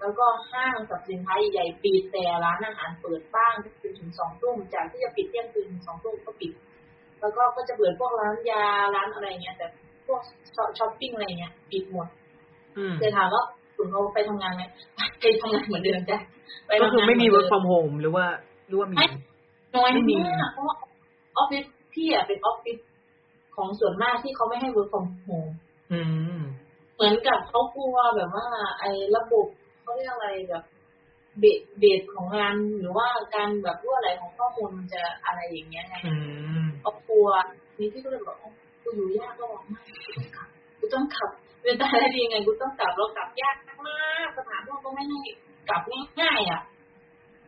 [0.00, 3.52] แล้วก็ห้างสรรพสินค้าใหญ่ๆปิดแต่ร้านอาหารเปิดบ้าง
[3.82, 6.52] จนถึงสองทุ่มจากที่จะปิดเที่ยงคืนถึงสองทุ่มก็ปิด
[7.20, 9.66] แล้วก็ก็จะเปิดพวกร้านยาร้านอะไรเงี้ยแต่
[10.06, 10.20] พวก
[10.78, 12.08] ช้อปปิ้งอะไรเงี้ยปิดหมด
[12.76, 13.42] อืมแต่ถามว่า
[13.80, 14.62] คุณเขาไปทำงานไหม
[15.20, 16.18] ไปทำงานเหมือนเดิมจ้ะ
[16.68, 18.24] ปก็ทำงานคือไม่มีเห work นเดิ from home หรือว่า
[18.68, 18.96] หรือว่ามี
[19.76, 20.76] น้อยไม่มีมากเพราะว่า
[21.36, 21.64] ออฟฟิศ
[21.94, 22.78] พี่อะเป็นออฟฟิศ
[23.56, 25.52] ของส่วนมากที่เขาไม่ให้ work from home
[25.92, 26.00] อื
[26.38, 26.40] ม
[26.94, 28.46] เหมือนกับเขากลัวแบบว่า
[28.80, 29.46] ไอ้ระบบ
[29.82, 30.64] เขาเรียกอะไรแบบ
[31.38, 36.12] เบสเบสของงานหรือว่าการแบบรั่วไหลของข้อมูลมันจะอะไรอย่างเงี้ยไงอื
[36.64, 37.28] มเขากลัว
[37.78, 38.50] นี่พี่ก็เลยบอกอ๋อ
[38.82, 41.30] กูอยู่ยากก็บอกไม่กูต้องขับกูต้องขับ
[41.62, 45.20] เป็นตายได้ดีไงกูต้องกลับแล้วกลับยากมากสถานทูตก็ไม่ให้
[45.68, 45.82] กลับ
[46.20, 46.60] ง่ายๆอะ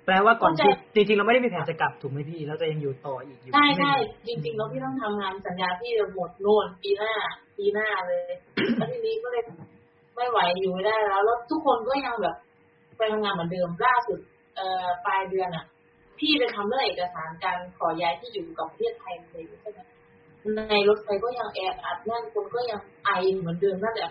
[0.06, 7.12] แปลว่าก่อนเข้าใจที่จริงๆเราไม่ได้มีแผนจะกลับถูกไหมพี่เราจะยังอยู่ต่ออีกอยู่ใช่ใช่ไม่จริงๆแล้วพี่ต้องทำงานสัญญาพี่จะหมดโน่นปีหน้า
[7.58, 8.32] ปีหน้าเลย
[8.76, 9.42] แล้วทีนี้ก็เลย
[10.16, 12.36] ไม่ไหวอยู่ไม่ได้แล้ว แล้วทุกคนก็ยังแบบ
[12.96, 14.20] ไปทำงานเหมือนเดิมล่าสุด
[14.56, 15.64] เอ่อปลายเดือนอะ
[16.18, 19.78] พี่ไปทำเรื่องเอกสารการขอย้ายที่อยู่กับประเทศไทยเลยใช่ไหม
[20.70, 24.10] ในรถไฟก็ยังแออัดแน่นคนก็ยังไอเหมือนเดิมนั่นแหละ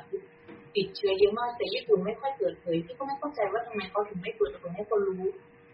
[0.75, 5.23] ติดเชื้อเยอะมากแต่ญี่ปุ่นไม่ค่อยเปิดเผยพี่ก็ไม่เข้าใจว่าทำไมเขาถึงไม่เปิดเผยให้คนรู้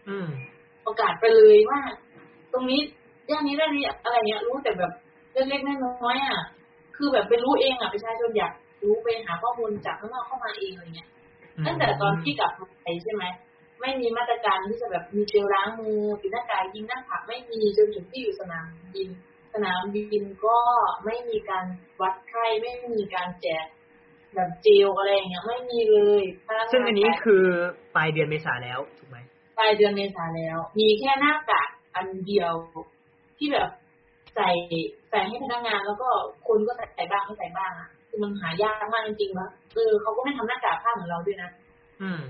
[0.08, 0.28] อืม
[0.84, 1.80] ประกาศไปเลยว่า
[2.52, 2.80] ตรงนี้
[3.26, 4.92] เรื่องนี้เรื่องนี้อะไรเงี้ยรู้แต่แบบ
[5.32, 6.42] เล็กๆน้อยๆอะ
[6.96, 8.52] คือแบบไปรู้เองอะประชาชนอยาก
[8.84, 11.08] รู้ไปหาข้อมูลจากข้างนอกเข้ามาเองอะไรเงี้ย
[11.66, 13.24] ตั้งแต่ตอนที่กลับมาไทยใช่ไหม
[13.80, 19.08] ไม่มีมาตรการที่จะแบบมีเจลล้างมือปิดหน้ากากยิงหน้าผากไม่มีจนถึงที่อยู่สนามบิน
[19.52, 20.56] สนามบินก็
[21.04, 21.64] ไม่มีการ
[22.00, 23.66] วัดไข้ไม่มีการแจก
[24.34, 27.44] แบบเจลอะไรอย่างเงี้ยไม่มีเลยพนักงาซึ่งอันนี้คือ
[27.96, 29.18] ปลายเดือนเมษาแล้วถูกไหม
[29.58, 32.52] ปลายเดือนเมษาแล้ว มีแค่หน้ากากอันเดียว
[33.38, 33.70] ที่แบบ
[34.36, 34.50] ใส่
[35.10, 36.08] ใส่ให้พนักงานแล้วก็
[36.48, 41.50] คนก็ใส่บ้างไม่ใส่บ้างอะคือมันหายากมากจริงๆแล้วเออเขาก็ไม่ทำหน้ากากผ้าเหมือนเราด้วยนะ
[42.02, 42.20] อืม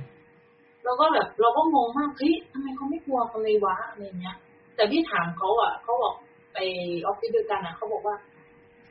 [0.85, 4.37] เราก็แบบเราก็งงมากเฮ้ยทำไมเขาไม่กลัวกันเลยวะอะไรเงี้ย
[4.77, 6.28] แต่พี่ถามเขาอะเขาบอกไป
[7.07, 8.17] ออฟฟิศเดียวกันอะเขาบอกว่า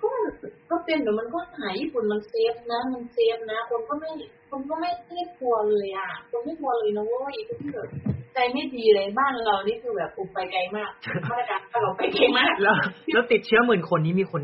[0.02, 0.32] ก็มัน
[0.70, 4.12] ก็เป็นเดี๋ยวมันก็หายญี่ปุ่นมัน safe นะ มัน safe นะ คนก็ไม่
[4.50, 7.90] คนก็ไม่ได้กลัวเลยอะคนไม่กลัวเลยนะเว้ยคนที่แบบ
[8.34, 10.92] ใจไม่ดีเลยบ้านเรานี่คือแบบอุบไปไกลมาก
[11.30, 12.76] มาตรการเราไปไกลมากแล้ว
[13.14, 14.44] แล้วติดเชื้อหมื่นคนนี้มีคน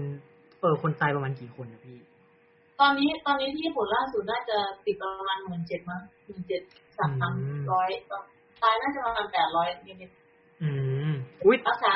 [0.61, 1.97] เออคนตายประมาณกี่คนนะพี่
[2.79, 6.61] ตอนนี้ตอนนี้ที่ญี่ปุ่นล่าสุดน่าจะติดประมาณหมื่นเจ็ดมั้งหมื่นเจ็ด
[6.97, 7.35] สาม
[7.71, 7.89] ร้อย
[8.63, 10.11] ตายน่าจะประมาณแปดร้อยนิด
[10.61, 10.69] อื
[11.11, 11.91] มอุ้ยๆรักษา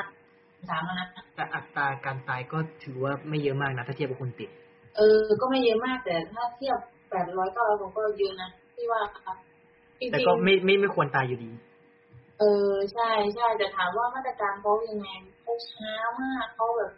[0.69, 4.49] สามนะแต่อัตราการตายก็ถือว่าไม่เยอะมากนะถ้าเทียบกับคนติด
[4.97, 6.77] เออ ก็ไม่เยอะมากแต่ถ้าเทียบ
[7.09, 9.01] แปดร้อยก็เราก็เยอะนะที่ว่า
[9.99, 15.07] จริงแต่ก็ไม่ไม่ไม่ควรตายอยู่ดีๆเออใช่ใช่แต่ถามว่ามาตรการเขายังไง
[15.41, 15.91] เขาช้า
[16.21, 16.91] มากเขาแบบ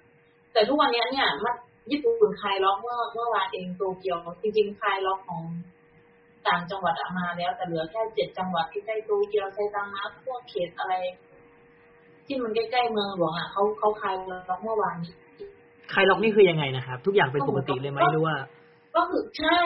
[0.54, 1.56] แต่ทุกวันนี้เนี่ยมัน
[1.92, 5.44] ญี่ปุ่นคลายล็อกเมื่อเมื่อวานเองโตเกียวจริงๆคลายล็อกของ
[6.48, 10.94] ต่างจังหวัดอะมาแล้ว แต่เหลือแค่เจ็ดจังหวัดที่ใกล้โตเกียวไซตามะพวกเขตอะไร
[12.30, 14.14] ที่มันใกล้ๆเมืองหลวงอะเขาเขาคลาย
[14.50, 15.14] ล็อกเมื่อวานนี้
[15.92, 18.36] ใครล็อกนี่คือยังไงนะครับ ทุกอย่างเป็นปกติเลยไหมหรือว่า
[18.96, 19.60] ก็คือใช่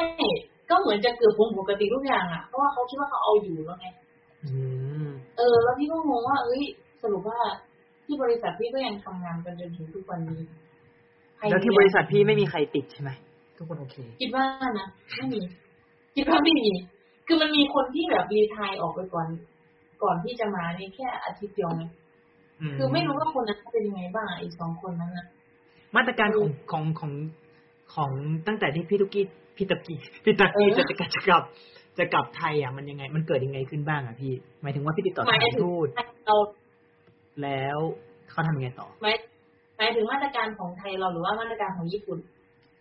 [0.70, 3.88] ก็เหมือนจะเกือบปกติทุกอย่างอะเพราะว่าเขาคิดว่าเขาเอาอยู่แล้วไง
[4.44, 4.52] อื
[5.06, 6.64] มเออ แล้วพี่ก็งงว่าเอ้ย
[7.04, 7.40] สรุปว่า
[8.06, 10.42] ที่บริษัทพี่ก็ยังทำงานกันจนถึงทุกวันนี้
[11.38, 13.12] ใครแล้วที่บริษัทพี่ไม่มีใครติดใช่ไหม
[13.58, 14.44] ทุกคนโอเค คิดว่า
[14.80, 15.42] นะไม่มี
[16.16, 16.70] คิดว่าไม่มี
[17.28, 19.28] คือมันมีคนที่แบบรีไทายออกไปก่อน
[20.04, 21.84] ก่อนที่จะมานี่แค่อาทิตย์เดียวไง
[22.78, 25.26] คือไม่รู้ว่าคนนั้นเป็นยังไงบ้างอีกสองคนนั้นน่ะ
[25.96, 27.12] มาตรการของของของ
[27.96, 28.12] ของ
[28.48, 29.26] ตั้งแต่ที่พี่ตุกกี้
[29.58, 31.44] พี่ตะกี้พี่ตะกี้เออจะจะจะกลับ
[31.98, 35.88] จะกลับไทยอะมันยังไง มันเกิดยังไงขึ้นบ้างอะพี่ หมายถึงว่าพี่ติดต่อหมายสถานถึงทูต
[36.26, 36.38] เรา
[37.44, 37.80] แล้ว
[38.32, 39.16] เขาทำยังไงต่อหมาย
[39.78, 42.20] หมายถึงมาตรการของไทยเราหรือว่ามาตรการของญี่ปุ่น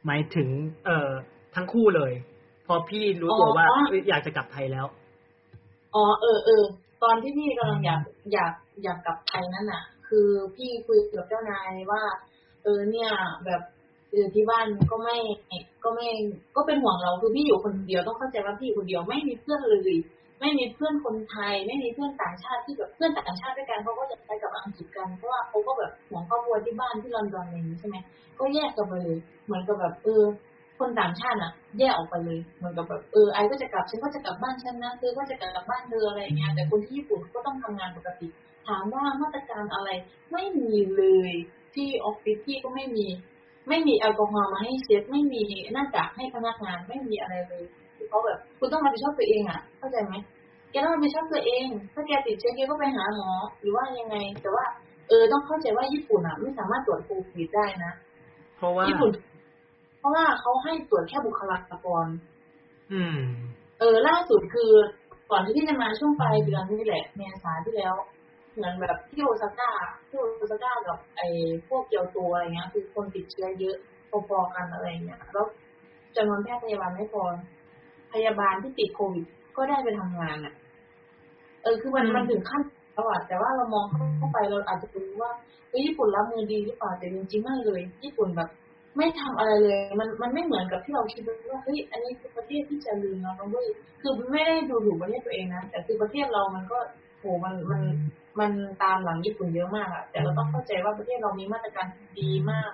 [0.06, 0.48] หมายถึง
[0.84, 1.10] เอ่อ
[1.54, 2.12] ทั้งคู่เลย
[2.66, 4.86] พอพี่รู้ตัวว่าอ๋อเอ้ยอยากจะกลับไทยแล้ว
[5.94, 6.62] อ๋อเออเออ
[7.02, 8.00] ตอนที่พี่กำลังอยาก
[8.34, 12.02] อยาก อยากกลับไทยนั่นน่ะ คือพี่คุยกับเจ้านายว่า
[12.62, 13.10] เออเนี่ย
[13.44, 13.62] แบบ
[14.10, 15.16] เออที่บ้านก็ไม่
[15.84, 16.08] ก็ไม่
[16.56, 19.98] ก็เป็นห่วงเราคือพี่อยู่คนเดียวต้องเข้าใจว่าพี่อยู่คนเดียวไม่มีเพื่อนเลย
[20.40, 27.96] ไม่มีเพื่อนคนไทย ไม่มีเพื่อนต่างชาติที่แบบเพื่อนต่างชาติด้วยกันเขาก็จะไปกับอังกฤษกันเพราะว่าเขาก็แบบห่วงครอบครัวที่บ้านที่ลอนดอนอะไรอย่างนี้ใช่ไหม
[28.38, 30.22] ก็แยกกันไปเลยเหมือนกับแบบเออ
[30.78, 38.28] คนต่างชาติอะแยกออกไปเลยเหมือนกับแบบเออไอก็จะกลับฉันก็จะกลับบ้านฉันนะเธอก็จะกลับบ้านเธออะไรเงี้ยแต่คนที่ญี่ปุ่นก็ต้องทำงานปกติ
[38.68, 39.90] ถามว่ามาตรการอะไร
[40.32, 41.32] ไม่มีเลย
[41.74, 43.06] ที่ออฟฟิศที่ก็ไม่มี
[43.68, 47.64] ไม่มีแอลกอฮอล์มาให้เช็ดไม่มีหน้ากากให้พนักงานไม่มีอะไรเลย
[47.96, 50.14] คือเขาแบบ คุณต้องรับผิดชอบตัวเองอะ เข้าใจไหม
[50.70, 54.64] แกต้องรับผิดชอบตัวเอง ถ้าแกติดเชื้อแกก็ไปหาหมอหรือว่ายังไง แต่ว่า
[55.08, 57.92] เออต้องเข้าใจว่าญี่ปุ่นอะ ไม่สามารถตรวจโควิดได้นะ
[58.56, 59.10] เพราะว่าญี่ปุ่น
[59.98, 62.06] เพราะว่าเขาให้ตรวจแค่บุคลากร
[62.92, 63.18] อืม
[63.78, 64.70] เออล่าสุดคือ
[65.30, 67.94] ก่อนที่พี่จะมาช่วงปลายเดือนนี่แหละ เมษาที่แล้ว
[68.54, 69.70] เหมือนแบบที่โอซาก้า
[70.08, 71.28] ที่โอซาก้ากับไอ้
[71.68, 73.76] พวกเกียวโตอะไรเงี้ย คือคนติดเชื้อเยอะ
[74.28, 75.46] พอๆกันอะไรเงี้ยแล้ว
[76.16, 77.22] จำนวนแพทย์พยาบาลไม่พอ
[78.12, 79.24] พยาบาลที่ติดโควิด
[79.56, 80.54] ก็ได้ไปทำงานอะ
[81.62, 82.62] เออคือมันมันถึงขั้น
[82.94, 83.84] แล้วอะแต่ว่าเรามอง
[84.18, 85.30] เข้าไปเราอาจจะรู้ว่า
[85.68, 88.48] เออญี่ปุ่นรับมือดีหรือเปล่าแต่จริงๆไม่เลย ญี่ปุ่นแบบ
[88.96, 93.66] ไม่ทำอะไรเลย มันมันไม่เหมือนกับที่เราคิดว่าเฮ้ยอันนี้คือประเทศที่จริญแล้วนะเว้ย
[94.02, 96.78] คือไม่ได้ดูถูกประเทศตัวเองนะแต่คือประเทศเรามันก็
[97.20, 97.82] โหมันมัน
[98.40, 98.50] มัน
[98.82, 101.86] ตามหลังญี่ปุ่นเยอะมากอะแต่เราต้องเข้าใจว่าประเทศเรามีมาตรการ
[102.20, 102.70] ดีมาก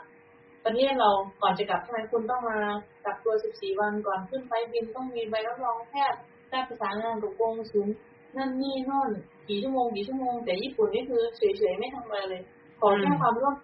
[0.64, 1.10] ประเทศเรา
[1.42, 2.58] ก่อนจะกลับใช่ไหมคุณต้องมา
[3.04, 6.18] กักตัว 14 วันก่อนขึ้นไฟล์บินต้องมีใบรับรองแพทย์
[6.50, 7.88] ได้ประสานงานกับกงสุล
[8.36, 9.10] นั่นนี่โน่น
[9.48, 12.42] กี่ชั่วโมงกี่ชั่วโมง แต่ญี่ปุ่นนี่คือเฉยๆไม่ทำอะไรเลย
[12.80, 13.54] ขอแค่ความร่วม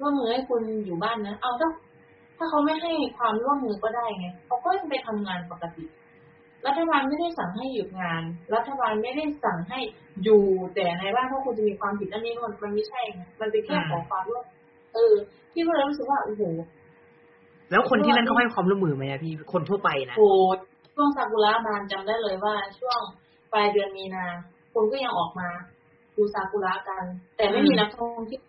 [0.00, 1.70] ร่วมมือให้คุณอยู่บ้านนะ เอาถ้า
[2.38, 5.84] ถ้าเขาไม่ให้ความร่วมมือก็ได้ไงเขาก็ยังไปทำงานปกติ
[6.66, 8.22] รัฐบาลไม่ได้สั่งให้หยุดงาน
[8.54, 9.78] รัฐบาลไม่ได้สั่งให้
[10.24, 10.42] อยู่
[10.74, 14.44] แต่ในบ้านเพราะคุณจะมีความผิดอันนี้มันมันไม่ใช่ไงมันเป็นแค่ขอความร่วม
[14.94, 15.14] เออ
[15.52, 16.42] พี่ก็เลยรู้สึกว่าโอ้โห
[17.70, 20.28] แล้วคนที่นั่นเขาให้ความร่วมมือไหมอะพี่คนทั่วไปนะโอ้
[20.94, 23.00] ช่วงซากุระบานจำได้เลยว่า ช่วง
[23.52, 24.26] ปลายเดือนมีนา
[24.74, 25.48] คนก็ยังออกมา
[26.16, 27.04] ดูซากุระกัน
[27.36, 28.44] แต่ไม่มีนักท่องเที่ยว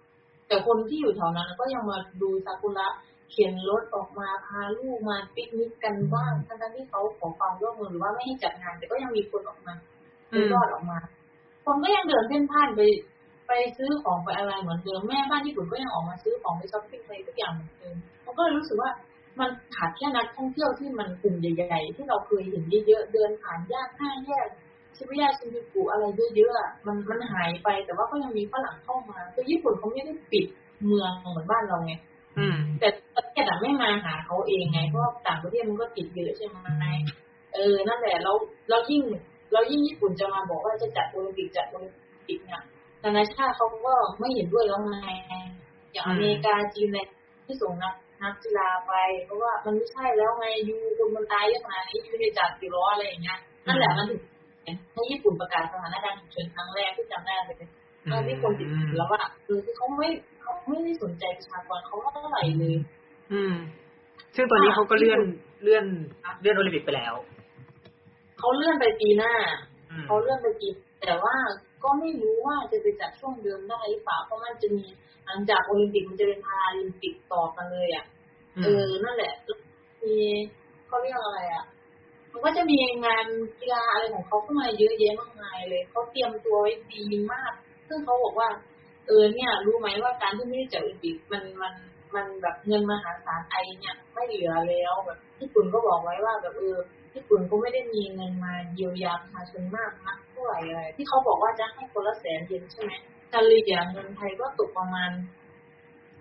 [0.47, 2.88] แต่คนที่อยู่แถวนั้นก็ยังมาดูซากุระ
[3.29, 9.73] เขียนรถออกมาพาลูกมาปิกนิกกันบ้างทั้งๆที่เขาขอความร่วมมือหรือว่าไม่ให้จัดงาน แต่ก็ยังมีคนออกมา
[10.31, 10.97] อืมรอดออกมา
[11.65, 12.81] คนก็ยังเดินเส้นผ่านไป
[13.47, 18.91] ไปซื้อของไปอะไรเหมือนเดิมแม่บ้านญี่ปุ่นก็ยังออกมาซื้อของไปช้อปปิ้งไปทุกอย่างเหมือนเดิมมันก็เลยรู้สึกว่า
[19.39, 24.47] มันขาดแค่นักท่องเที่ยวที่มันกลุ่มใหญ่ๆที่เราเคยเห็นเยอะๆเดินผ่านย่านห้าแยก
[24.95, 26.03] ชิบุย่าชินจูกุอะไร
[26.35, 30.45] เยอะๆมันมันหายไปแต่ว่าก็ยังมีฝรั่งเข้ามาคือญี่ปุ่นเขาไม่ได้ปิด
[30.85, 31.93] เมืองเหมือนบ้านเราไง
[32.80, 36.86] แต่ประเทศอะไม่มาหาเขาเองไงเพราะว่าต่างประเทศมันก็ติดเยอะใช่ไหม
[37.54, 38.32] เออนั่นแหละเรา
[38.69, 39.02] เรายิ่ง
[39.54, 41.93] เรายิ่งญี่ปุ่นจะมาบอกว่าจะจัดโอลิมปิกจัดโอลิม
[42.28, 42.62] ปิกเนี่ย
[43.04, 45.10] นานาชาติเขาก็ไม่เห็นด้วยแล้วไง
[45.93, 47.08] อย่างอเมริกาจีนเนี่ย
[47.45, 48.93] ที่ส่งนักนักกีฬาไป
[49.26, 54.21] เพราะว่ามันไม่ใช่แล้วไงยูคนมันตายเยอะขนาดนี้ยูจะจัดกี่ล้ออะไรอย่างเงี้ยนั่นแหละมันถึง
[54.93, 57.58] ให้ญี่ปุ่นประกาศสถานการณ์ฉุกเฉินครั้งแรกที่จำได้เลย
[58.12, 58.67] ตอนที่คนติด
[58.98, 60.10] แล้วอะคือเขาไม่
[60.45, 62.75] เขาไม่ได้สนใจประชากรเขาเท่าไหร่เลย
[63.34, 63.55] อืม
[64.36, 65.21] ซึ่งตอนนี้เขาก็เลื่อน
[65.63, 65.86] เลื่อน
[66.41, 67.13] เลื่อนโอลิมปิกไปแล้ว
[68.39, 69.34] เขาเลื่อนไปปีหน้า
[69.91, 70.67] อืมเขาเลื่อนไปปี
[71.01, 71.36] แต่ว่า
[71.84, 74.86] ก็ไม่รู้ว่าจะไปจัดช่วงเดิมได้หรือเปล่าเพราะมันจะมี
[75.25, 78.05] หลังจากโอลิมปิกมันจะเป็นพาราลิมปิกต่อกันเลยอะ
[78.58, 79.34] อืเอมอนั่นแหละ
[80.03, 80.15] มี
[80.88, 81.65] เขาเรียกอะไรอะ
[82.31, 83.25] มันก็จะมีงาน
[83.60, 87.03] กีฬาอะไรของเขาเข้ามาเยอะแยะมากมายเลยเขาเตรียมตัวไว้ดี
[87.34, 87.53] มาก
[87.88, 88.49] ซึ่งเขาบอกว่า
[89.07, 91.73] เออเนี่ย รู้ไหมว่าการที่ไม่ได้จัดโอลิมปิกมันมัน
[92.15, 96.77] มันแบบเงินมหาศาลไอเนี่ยไม่เหลือแล้วแบบญี่ปุ่นก็บอกไว้ว่าแบบเออ
[97.15, 102.91] ญี่ปุ่นก็ไม่ได้มีเงินมาเยียวยาประชาชนมากนักเท่าไหร่อะไรที่เขาบอกว่าจะให้คนละแสนเยนใช่ไหม
[103.29, 105.11] เฉลี่ยเงินไทยก็ตกประมาณ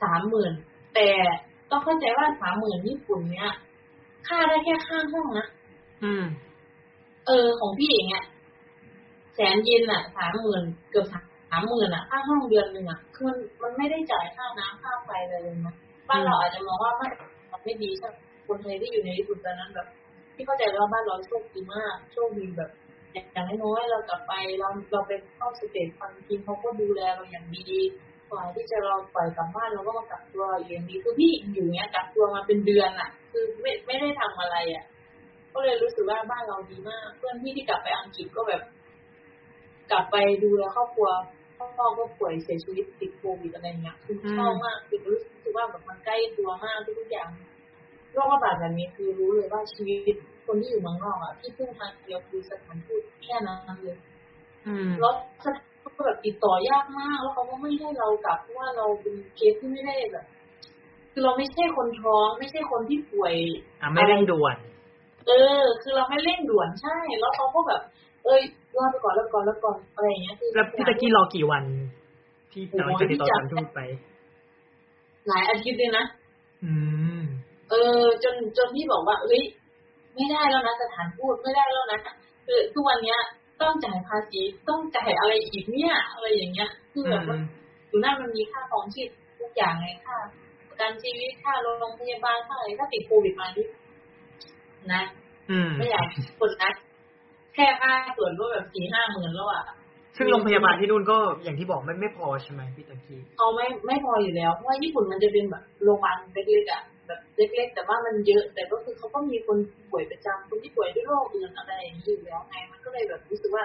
[0.03, 0.53] สามหมื่น
[0.95, 1.09] แต่
[1.71, 3.51] ต้องเข้าใจว่าสามหมื่นญี่ปุ่นเนี่ย
[4.29, 5.47] ค่าได้แค่ค่าห้องนะ
[6.05, 6.25] อืม
[7.27, 8.25] เออของพี่เองอะ
[9.35, 15.75] แสนเยนอะสามหมื่นเกือบสามามหมื่นอะค่าห้องเดือนหนึ่งอะคือมันมันไม่ได้จ่ายค่าน้ำค่าไฟอะไรเลยนะ
[16.09, 19.87] บ้านเราอาจจะมองว่ามันไม่ดีใช่ไหมคนไทยที่อยู่ในญี่ปุ่นตอนนั้นแบบ
[20.35, 22.71] พี่เข้าใจว่าบ้านเราโชคดีมากโชคดีแบบ
[23.33, 27.71] อย่างน้อยๆเรากลับไปเราเราไปเข้าสเตจฟังทีมเขาก็ดูแลเราอย่างดี
[28.31, 34.85] กว่าที่จะเราปล่อยกลับบ้านเราก็มากักตัวอย่างดีคือพี่อยู่เนี้ยกักตัวมาเป็นเดือนอะ คือไม่ไม่ได้ทำอะไรอะ
[35.53, 38.63] ก็เลยรู้สึกว่าบ้านเราดีมาก เพื่อนพี่ที่กลับไปอังกฤษก็แบบ
[39.91, 41.09] กลับไปดูแลครอบครัว
[41.77, 47.31] พ่อก็ป่วยเสียชีวิตติดโควิดอะไรเงี้ยคือชอบมากคือรู้สึกว่าแบบมันใกล้ตัวมากทุกอย่าง
[48.13, 50.15] โรคระบาดแบบนี้คือรู้เลยว่าชีวิต
[50.47, 53.99] คนที่อยู่เมืองนอกอะที่พึ่งทางเดียวคือสถานทูตแค่นั้นเลย
[54.67, 55.13] อืมแล้ว
[55.45, 60.27] สถานทูตก็แบบติดต่อยากมากแล้วเขาก็ไม่ให้เรากลับเพราะว่าเราเป็นเคสที่ไม่ได้แบบ
[61.13, 63.35] คือเราไม่ใช่คนท้องไม่ใช่คนที่ป่วย
[63.81, 64.57] อะไม่เร่งด่วน
[65.27, 67.83] เออ คือเราไม่เร่งด่วนใช่ แล้วเขาก็แบบ
[68.25, 68.43] เอ้ย
[68.77, 71.65] รอไปก่อนรอไปก่อนรอไปก่อนอะไรอย่างเงี้ยคือแล้วพี่ตะกี้รอกี่วัน
[72.53, 73.81] ที่หลังจากติดต่อสถานทูตไป
[75.29, 76.05] หลายอาทิตย์เลยนะ
[76.65, 76.73] อื
[77.21, 77.23] ม
[77.71, 79.43] เออ จนจนพี่บอกว่าเฮ้ย
[80.15, 82.01] ไม่ได้แล้วนะสถานทูตไม่ได้แล้วนะ
[82.47, 83.21] คือทุกวันเนี้ย
[83.61, 87.39] ต้องจ่ายภาษีต้องจ่ายอะไรอีกเนี่ย อะไรอย่างเงี้ยคือแบบว่า
[87.89, 89.09] อยู่นั่นมันมีค่าของชีพ
[89.41, 90.17] ทุกอย่างไงค่า
[90.69, 93.67] ประกันชีวิตค่าโรงพยาบาลค่าอะไรถ้าติดโควิดมานี่
[94.93, 95.03] นะ
[95.51, 96.07] อืมไม่อยาก
[96.41, 96.71] คนนะ
[97.55, 99.65] แค่ค่าส่วนก็แบบสี่ห้าหมื่นแล้วอะ
[100.17, 109.59] ซึ่งโรงพยาบาลที่นู่นก็อย่างที่บอกไม่ไม่พอใช่ไหมพี่ตะกี้เขาไม่ไม่พออยู่แล้วเพราะว่าญี่ปุ่นมันจะเป็นแบบโรงพยาบาลเล็กๆอะแบบเล็ก ๆ แต่ว่ามันเยอะ แต่ก็คือเขาก็มีคน
[109.91, 113.65] ป่วยประจำคนที่ป่วยด้วยโรคอื่นอะไรอย่างนี้อยู่แล้วไงมันก็เลยแบบรู้สึกว่า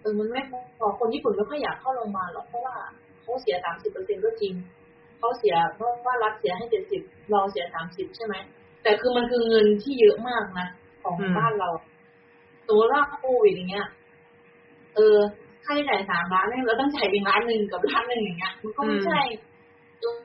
[0.00, 0.42] เออมันไม่
[0.78, 2.74] พอคนญี่ปุ่นไม่ค่อยอยากเข้าโรงพยาบาลหรอกเพราะว่า
[3.22, 4.54] เขาเสียสามสิบเปอร์เซ็นก็จริง
[5.18, 8.34] เขาเสียเพราะว่ารัฐเสียให้เจ็ดสิบเราเสียสามสิบใช่ไหม
[8.82, 10.68] แต่คือมันคือเงินที่เยอะมากนะ
[11.02, 11.68] ของบ้านเรา
[12.72, 13.88] ตัวว่าโควิดอย่างเงี้ย
[14.94, 15.18] เออ
[15.64, 19.20] ค่าใช้จ่ายสามล้านเนี่ยเราต้องจ่ายเป็นล้านหนึ่งกับล้านหนึ่งอย่างเงี้ย มันก็ไม่ใช่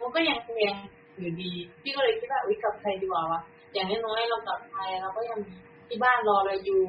[0.02, 0.74] มันก็ยังแพง
[1.18, 3.42] อยู่ดี พี่ก็เลยคิดว่าอุ้ยกลับไทยดีกว่าวะ
[3.74, 5.56] อย่างน้อยๆเรากลับไทยเราก็ยังมี
[5.88, 6.84] ที่บ้านรอเราอยู่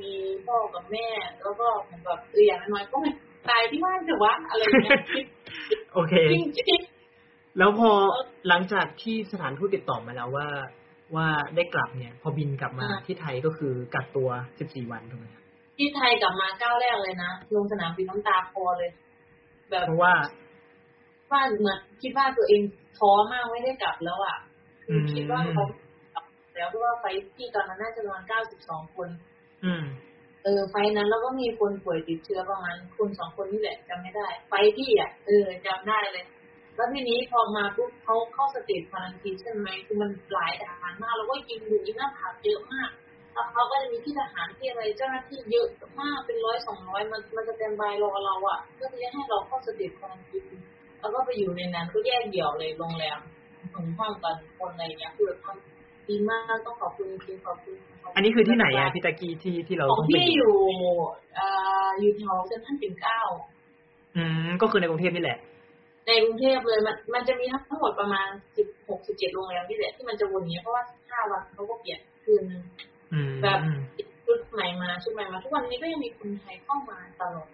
[0.00, 0.14] มี
[0.46, 1.06] พ่อกับแม่
[1.42, 3.10] แล้วก็เหมือนแบบเอออย่างน้อยๆก็ไม่
[3.48, 5.00] ตายที่บ้านเถอะวะอะไรอย่างเงี้ย
[5.92, 6.80] โอเคจริงจริง
[7.58, 7.90] แล้วพอ
[8.48, 10.48] หลังจากที่สถานทูตติดต่อมาแล้วว่า
[11.16, 14.28] ว่าได้กลับเนี่ย พอบินกลับมาที่ไทยก็คือกักตัว
[14.60, 15.42] 14วันถูกไหมครับ
[15.76, 18.90] ที่ไทยกลับมาก้าวแรกเลยนะลงสนามบินน้ำตาคลอเลย
[19.70, 20.14] แบบเพราะว่า
[21.30, 22.62] ว่าเหมือนคิดว่าตัวเอง
[22.98, 24.36] ท้อมากไม่ได้กลับแล้วอะ
[24.84, 25.64] คือผมคิดว่าเขา
[26.14, 26.24] กลับ
[26.56, 29.08] แล้วเพราะว่า flight ที่ตอนนั้นน่าจะประมาณเก้าสิบสองคน
[29.64, 29.84] อืม
[30.44, 36.24] เออ flight นั้นแล้วก็มีคนป่วยติดเชื้อประมาณคนสองคนนี่แหละจำไม่ได้ flight พี่อะเออจำได้เลย
[36.80, 42.90] แล้วทีนี้พอมาปุ๊บเขาเข้า state quarantine ใช่ไหมคือมันหลายทหารมากแล้วก็ยิงดูยิงหน้าผากเยอะมาก
[43.32, 45.68] แล้วเขาก็จะมีที่ทหารที่อะไรเจ้าหน้าที่เยอะ
[46.00, 50.52] มากเป็นร้อยสองร้อยมันมันจะเต็มใบรอเราอะเพื่อที่จะให้เราเข้า state quarantine
[51.00, 53.18] แล้วก็ไปอยู่ในนั้นก็แยกเดี่ยวเลยโรงแรม
[53.74, 60.56] ถึงห้องกันคนอะไรอย่างเงี้ยคือแบบทำดีมากต้องขอบคุณจริงๆขอบคุณขบณอันนี้คือที่ไหนอะพี่ตะกี้ที่ที่เราของต้องไปพี่อยู่
[61.36, 61.46] เอ่
[61.86, 63.20] ออยู่แถวเซ็นทรัลปิ่นเกล้า
[64.16, 65.38] อืมก็คือในกรุงเทพนี่แหละ
[66.06, 72.62] ในกรุงเทพเลยมันมันจะมีทั้งหมดประมาณสิบหกสิบเจ็ดโรงแรมนี่แหละที่มันจะวนอย่างเงี้ยเพราะว่าห้าวันเขาก็เปลี่ยนคืนนึง
[73.12, 73.58] อืมแบบ
[74.26, 77.48] ชุดใหม่มาชุดใหม่มา ทุกวันนี้ก็ยังมีคนไทยเข้ามาตลอด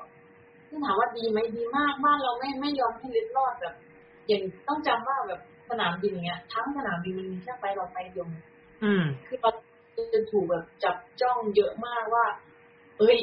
[0.69, 3.75] ซึ่งถามว่าดีไหมดีมากบ้านเราไม่ไม่ยอมให้เล็ดรอดแบบ
[4.29, 8.27] อย่างต้องจำว่าแบบสนามบินอย่างเงี้ย ทั้งสนามบินมันมีแค่ไฟเราไฟเดียว
[8.85, 9.51] อืมคือเรา
[10.15, 12.25] จะถูกแบบจับจ้องเยอะมากว่า
[12.99, 13.19] เอ้ย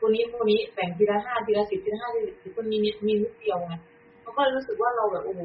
[0.00, 3.74] คนนี้คนนี้แบ่งทีละห้าทีละสิบทีละห้าทีละสิบคนนี้มีนิดเดียวไง
[4.26, 5.40] เขาก็รู้สึกว่าเราแบบโอ้โห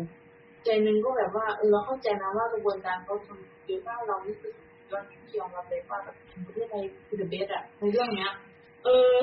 [0.66, 4.52] ใจหนึงก็แบบว่าเออเราเข้าใจนะว่ากระบวนการเขาทำเยอะมากเรานี่คือ
[4.92, 6.16] ยอดที่ยอมรับเลยว่าแบบ
[6.48, 8.32] ประเทศไทยคือ the best อะในเรื่องเนี้ย
[8.86, 9.16] เออ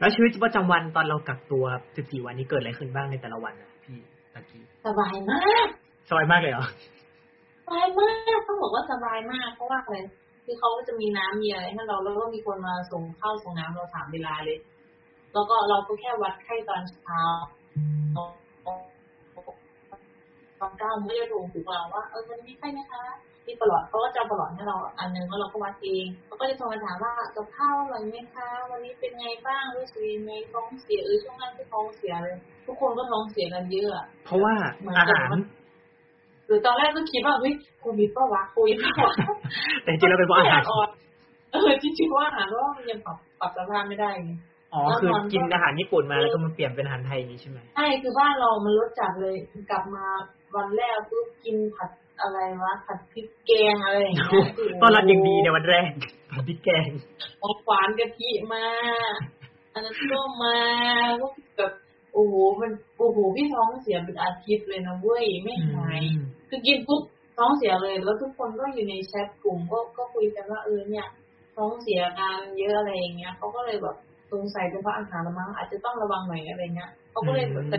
[0.00, 1.64] แล้วชีวิตประจำวันตอนเรากักตัว
[1.96, 3.98] 14วันนี้เกิดอะไรขึ้นบ้างในแต่ละวันอะพี่
[4.34, 5.68] ตะกี้สบายมาก
[6.08, 6.66] สบายมากเลยเหรอ
[7.66, 9.96] สบายมากต้องบอกว่าสบายมากเพราะว่าอะไร
[10.44, 14.58] คือเขาก็จะมีน้ำมีอะไรให้เราแล้วก็มีคนมาส่งข้าวส่งน้ำเราสามเวลาเลย
[15.34, 17.18] แล้วก็เราก็แค่วัดไข้ตอนเช้า
[20.62, 23.02] ตอนเก้าโมงก็จะโทรปลุกเราว่าเออวันนี้มีไข้ไหมคะ
[23.46, 35.40] มีปลอดเขาก็จะเอาปลอดให้เราอันหนึงแล้วเราก็วัดเองเขาก็จะโทรมาถามว่ากับข้าวอร่อยไหมคะ วันนี้เป็นไงบ้างรู้สึกยังไงท้องเสียเออช่วงนั้นที่ท้องเสียเลยทุกคนก็ท้องเสียกันเยอะอะเพราะว่าเหมือนอากับหารว่า
[36.46, 39.14] หรือตอนแรกก็คิดว่าเฮ้ยโควิดปะวะโควิดปะวะ
[39.82, 40.62] แต่จริงๆแล้วเป็นเพราะอาหาร
[41.52, 44.32] เออจริงๆว่าอาหารเพราะว่ามันยังปรับปรับสภาพไม่ได้ไง
[44.74, 49.36] อ๋อคือกินอาหารญี่ปุ่นมาแล้วก็มาเปลี่ยนเป็นอาหารไทยอย่างนี้ใช่ไหมใช่คือบ้านเรามันรสจัดเลย
[49.70, 50.04] กลับมา
[50.54, 54.46] วันแรกปุ๊บกินผัดอะไรวะผัดพริกแกงอะไรอย่างเงี้ย
[54.80, 55.90] ตอนรับยังดีในวันแรก
[56.32, 56.88] ผัดพริกแกง
[57.40, 58.64] ของหวานกะทิมา
[59.72, 60.58] อันนั้นก็มา
[61.20, 61.72] ก็แบบ
[62.12, 66.02] โอ้โหมันโอ้โหพี่ท้องเสียเป็นอาทิตย์เลยนะเว้ยไม่หาย
[66.48, 67.02] คือกินปุ๊บ
[67.38, 71.06] ท้องเสียเลย แล้วทุกคนก็อยู่ในแชทกลุ่มก็ก็คุยกันว่าเออเนี่ย
[71.56, 73.96] ท้องเสียกันเยอะอะไรอย่างเงี้ยเขาก็เลยแบบ
[74.32, 77.78] สงสัยเป็นเพราะอาหารละมั้งอาจจะต้องระวังหน่อยอะไรเงี้ยเขาก็เลยแบบแต่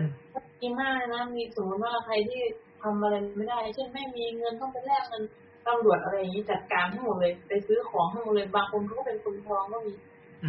[0.60, 2.40] ดีมากนะมีสมมติว่าใครที่
[2.82, 5.22] ทำอะไรไม่ได้ เช่นไม่มีเงินต้องไปแลกเงิน
[5.66, 9.92] ตำรวจอะไรอย่างนี้จัดการให้หมดเลย ไปซื้อของให้หมดเลยบางคนเขาก็เป็นคนท้องก็มี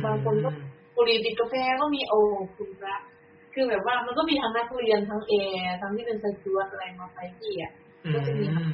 [0.05, 0.49] บางคนก็
[0.95, 2.19] บุหรี่ติดกาแฟก็มีโอ้
[2.55, 2.95] คุณพระ
[3.53, 7.71] คือแบบว่ามันก็มีทั้งนักเรียนทั้งเอร์ทั้งที่เป็นสจวตอะไรมาไฟที่อะ
[8.05, 8.11] อื
[8.69, 8.71] ม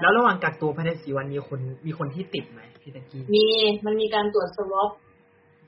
[0.00, 3.46] แล้วระหว่างกักตัวภายในสี่วันมีคนมีคนที่ติดไหมพี่ตะกี้มี
[3.86, 4.88] มันมีการตรวจสวอป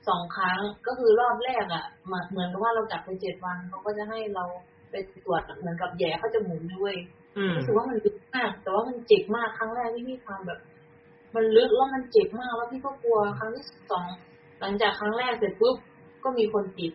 [0.09, 4.45] สองครั้งก็คือรอบแรกอะเหมือนเหมือนกับว่าเรากักไปเจ็ดวันเขาก็จะให้เรา
[4.91, 4.95] ไป
[5.25, 6.95] ตรวจเหมือนกับแย่เขาจะหมุนด้วย
[7.37, 10.59] อืมรู้สึกว่ามันลึกมาก แต่ว่ามันเจ็บมากครั้งแรกที่พี่ทำแบบ
[11.35, 14.07] มันลึกแล้วมันเจ็บมากแล้วพี่ก็กลัวครั้งที่สอง
[14.59, 15.75] หลังจากครั้งแรกเสร็จปุ๊บ
[16.23, 16.91] ก็มีคนติด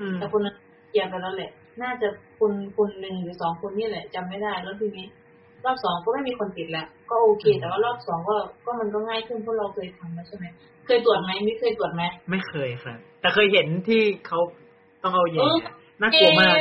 [0.00, 0.56] อืมแต่คนนั้น
[0.88, 1.50] เคลียร์ไปแล้วแหละ
[1.82, 2.08] น่าจะ
[2.38, 5.06] คนคนหนึ่งหรือสองคนนี่แหละจำไม่ได้แล้วทีนี้
[5.64, 10.44] รอบสองก็ไม่มีคนติดแล้ว ก็โอเค แต่ว่ารอบสองก็ก็มันก็ง่ายขึ้นเพราะเราเคยทำแล้วใช่ไหม
[10.86, 14.38] เคยตรวจไหมไม่เคยตรวจไหมไม่เคยครับ แต่เคยเห็นที่เขา
[15.02, 15.58] ต้องเอาแย่เออ
[16.00, 16.54] น่ากลัวมาก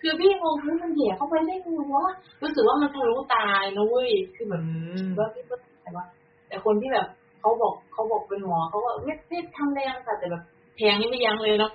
[0.00, 4.70] คือพี่งงว่ามันแย่เข้าไปได้ไงวะรู้สึกว่ามันทะลุตายนะเว้ยคือแบบอื
[5.06, 6.04] มว่าพี่ก็แต่ว่า
[6.48, 7.06] แต่คนที่แบบ
[7.40, 10.42] เขาบอกเขาบอกเป็นหมอเขาก็ไม่ไม่ทำแรงค่ะแต่แบบ
[10.76, 11.70] แทงนี่ไม่ยั้งเลยเนาะ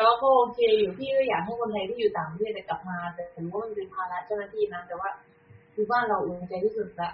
[0.00, 5.08] แต่ว่าก็โอเคอยู่พี่ก็อยากให้คนไทยที่อยู่ต่างประเทศเนี่ยกลับมา แต่ผมว่ามันเป็นภาระเจ้าหน้าที่นะแต่ว่า
[5.74, 7.10] คือบ้านเราอุ่นใจที่สุดละ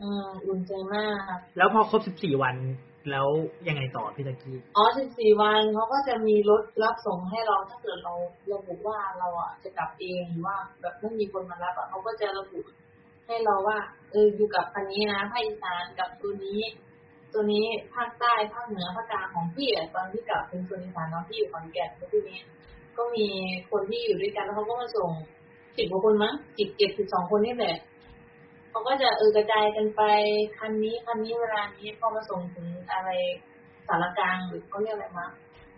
[0.00, 2.56] อืมอุ่นใจมากแล้วพอครบสิบสี่วัน
[3.10, 3.26] แล้ว
[3.68, 4.84] ยังไงต่อพี่ตะกี้อ๋อ
[5.14, 8.14] 14วันเขาก็จะมีรถรับส่งให้เราถ้าเกิดเรา
[8.52, 12.60] ระบุว่าเราอะจะกลับเองหรือว่า แบบไม่มีคนมารับอะเขาก็จะระบุ
[13.26, 13.78] ให้เราว่า
[14.10, 16.60] เอออยู่กับอันนี้นะภาคอีสานกับตัวนี้
[17.32, 22.40] ตัวนี้ภาคใต้ภาคเหนือภาคกลางของพี่อะตอนที่กลับเป็นคนอีสานเนาะพี่อยู่ขอนแก่นแล้วทีนี้
[22.96, 23.26] ก็มี
[23.70, 25.10] คนที่อยู่ด้วยกันแล้วเขาก็มาส่ง
[25.76, 27.76] สิบกว่าคนมั้งสิบเจ็ดสิบสองคนนี่แหละ
[28.70, 30.02] เขาก็จะเออกระจายกันไป
[30.58, 33.10] คันนี้คันนี้เวลานี้พอมาส่งถึงอะไร
[33.88, 35.26] สารกลางหรือเขาเรียกอะไรมา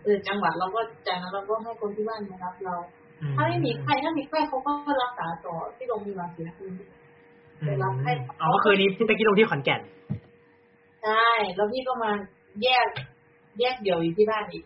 [0.03, 2.75] เออจังหวัดเราก็จากนั้นเราก็ให้คนที่บ้านมารับเรา
[3.21, 4.71] อืถ้าไม่มีใครถ้ามีใครเขาก็
[5.03, 6.77] รักษาต่อที่โรงพยาบาลศรีนครินทร์
[7.59, 9.81] อืมไปรับให้อ๋อเมื่อคืนนี้พี่ตะกี้ลงที่ขอนแก่น
[11.03, 12.11] ใช่ แล้วพี่ก็มา
[12.63, 12.87] แยก
[13.59, 14.63] แยกเดี่ยวอยู่ที่บ้านอีก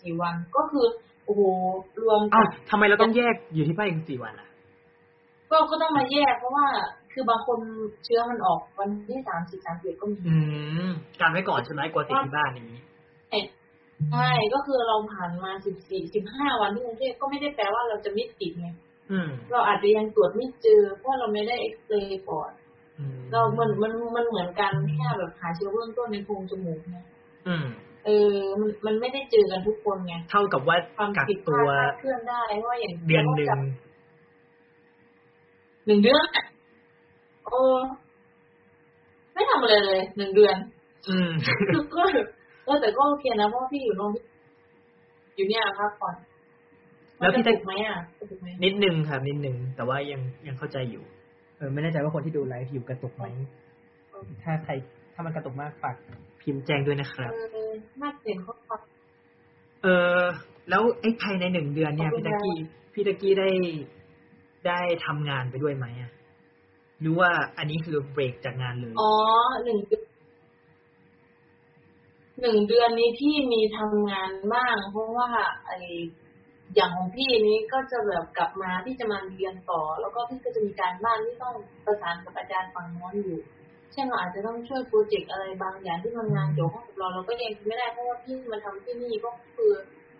[0.00, 0.86] สี่วัน ก็คือ
[1.24, 1.42] โอ้โห
[2.02, 4.48] รวมอ้ากัวบทำไมเราต้องแยกอยู่ที่บ้านอีกสี่วันอะ
[5.50, 6.66] ก็ ก็ต้องมาแยก เพราะว่า
[7.12, 7.58] คือบางคน
[8.04, 10.36] เชื้อมันออกวันที่สามสิบสามสิบก็มี อื
[10.88, 12.80] มการไว้ก่อนใช่ไหมกลัวติดที่บ้านอย่างนี้
[14.10, 18.68] ใช่ ก็คือเราผ่านมาสิบสี่สิบห้าวันที่กรุงเทพก็ไม่ได้แปลว่าเราจะไม่ติดไง
[19.10, 22.61] อืมเราอาจจะยังตรวจไม่เจอ เพราะเราไม่ได้เอ็กซเรย์ก่อนอืม
[23.32, 26.96] เรามันมันมันเหมือนกันแค่แบบหาเชื้อเบื้องต้นในโพรงจมูกไง
[27.46, 27.64] อืม
[28.06, 33.48] เออ มันมันไม่ได้เจอกันทุกคนไง เท่ากับว่าความกักผิดพตัลาวดคลาดเคลื่อนได้เพราะว่าอย่างเดือนหนึ่ง
[35.86, 36.46] หนึ่งเดือนอะ
[37.44, 37.60] โอ้
[39.34, 40.56] ไม่ทำอะไรเลยหนึ่งเดือน
[41.08, 41.30] อืม
[41.74, 42.02] คือก็
[42.64, 44.26] เออแต่ก็โอเคนะเพราะว่าพี่อยู่โรงพยาบาล
[45.36, 46.14] อยู่เนี่ยพักผ่อน
[47.18, 53.26] แล้วพี่จะจะถูกไหมอะจะถูกไหมนิดนึงครับนิดนึงแต่ว่ายังยังเข้าใจอยู่เออไม่แน่ใจว่าคนที่ดูไลฟ์อยู่กระตุกไหม
[54.42, 54.72] ถ้าใคร
[55.14, 55.96] ถ้ามันกระตุกมากฝาก
[56.40, 58.80] พิมพ์แจ้งด้วยนะครับเออน่าเห็นเขาพัก
[59.82, 59.86] เอ
[60.18, 60.20] อ
[60.70, 62.56] แล้วไอ้ภายในหนึ่งเดือนเนี่ยขอบคุพี่ณตะกี้
[62.92, 63.48] พี่ตะกี้ได้
[64.66, 66.10] ได้ทำงานไปด้วยไหมอะ
[67.00, 69.12] หรือว่าอันนี้คือเบรกจากงานเลย อ๋อ
[69.64, 70.06] หนึ่งเดือน
[72.40, 75.28] หนึ่งเดือนนี้พี่มีทำงานบ้างเพราะว่า
[75.66, 75.72] ไอ
[76.74, 81.54] อย่างของพี่นี้ก็จะแบบกลับมาที่จะมาเรียนต่อ แล้วก็พี่ก็จะมีการบ้านที่ต้อง
[81.84, 83.40] ประสานกับอาจารย์ฝั่งโน้นอยู่
[83.92, 89.72] เช่นเราอาจจะต้องช่วยโปรเจกต์อะไรบางอย่างที่มันงานเกี่ยวข้องกับเราเราก็ยังไม่ได้เพราะว่าพี่มาทำที่นี่ก็คือ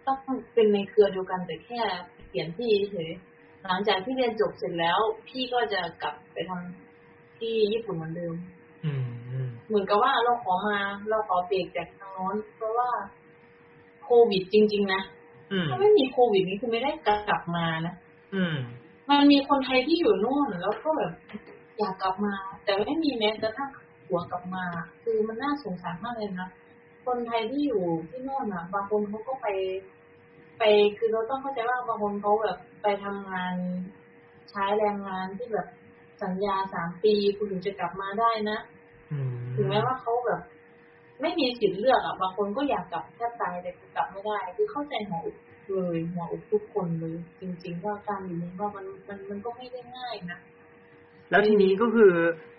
[0.06, 0.16] ต้อง
[0.54, 1.80] เป็นในเครือเดียวกันแต่แค่
[2.28, 3.10] เปลี่ยนที่เฉย
[3.66, 4.98] หลังจากที่เรียนจบเสร็จแล้ว
[5.28, 8.34] พี่ก็จะกลับไปทำที่ญี่ปุ่นเหมือนเดิม
[8.84, 10.78] อืมอืมเหมือนกับว่าเราขอมา
[11.10, 12.90] เราขอเบรกจากทางโน้นเพราะว่า
[14.04, 15.21] โควิดจริง ๆ นะอืม
[15.70, 17.94] ถ้าไม่มีโควิดนี่คือไม่ได้กลับมานะ
[18.34, 18.56] อืม
[19.08, 21.12] มันมีคนไทยที่อยู่นู่นแล้วก็แบบ
[21.78, 22.34] อยากกลับมา
[22.64, 23.70] แต่ไม่มีแม้กระทั่ง
[24.06, 24.64] หัวกลับมา
[25.02, 26.48] คือมันน่าสงสารมากเลยนะ
[27.06, 29.46] คนไทยที่อยู่ที่นู่นอะ บางคนเขาก็ไป
[30.58, 30.62] ไป
[30.98, 33.54] คือเราต้องเข้าใจว่าบางคนเขาแบบไปทำงาน
[34.50, 35.66] ใช้แรงงานที่แบบ
[36.22, 38.58] สัญญาสามปีคุณถึงจะกลับมาได้นะ
[39.10, 40.40] อืมถึงแม้ว่าเขาแบบ
[41.20, 45.36] ไม่มีสิทธิ์เลือกอะบางคนก็อยากกลับแทบตายแต่กลับไม่ได้ คือเข้าใจหัวอก
[45.74, 50.38] เลยหัวอกทุกคนเลย จริง ๆ ว่าการอยู่เมืองนอกมันมันมันก็ไม่ได้ง่ายนะ
[51.30, 52.12] แล้วทีนี้ก็คือ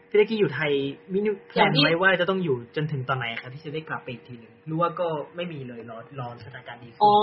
[0.09, 0.71] พี่ตะกี้อยู่ไทย
[1.13, 7.13] มินิแพลอย่างนที่ไว้ว่าจะต้องอยู่จนถึงตอนไหนครับที่จะได้กลับไปอีกทีหนึ่งหรือว่าก็ไม่มีเลยรอรอสถานการณ์ดีขึ้นอ๋อ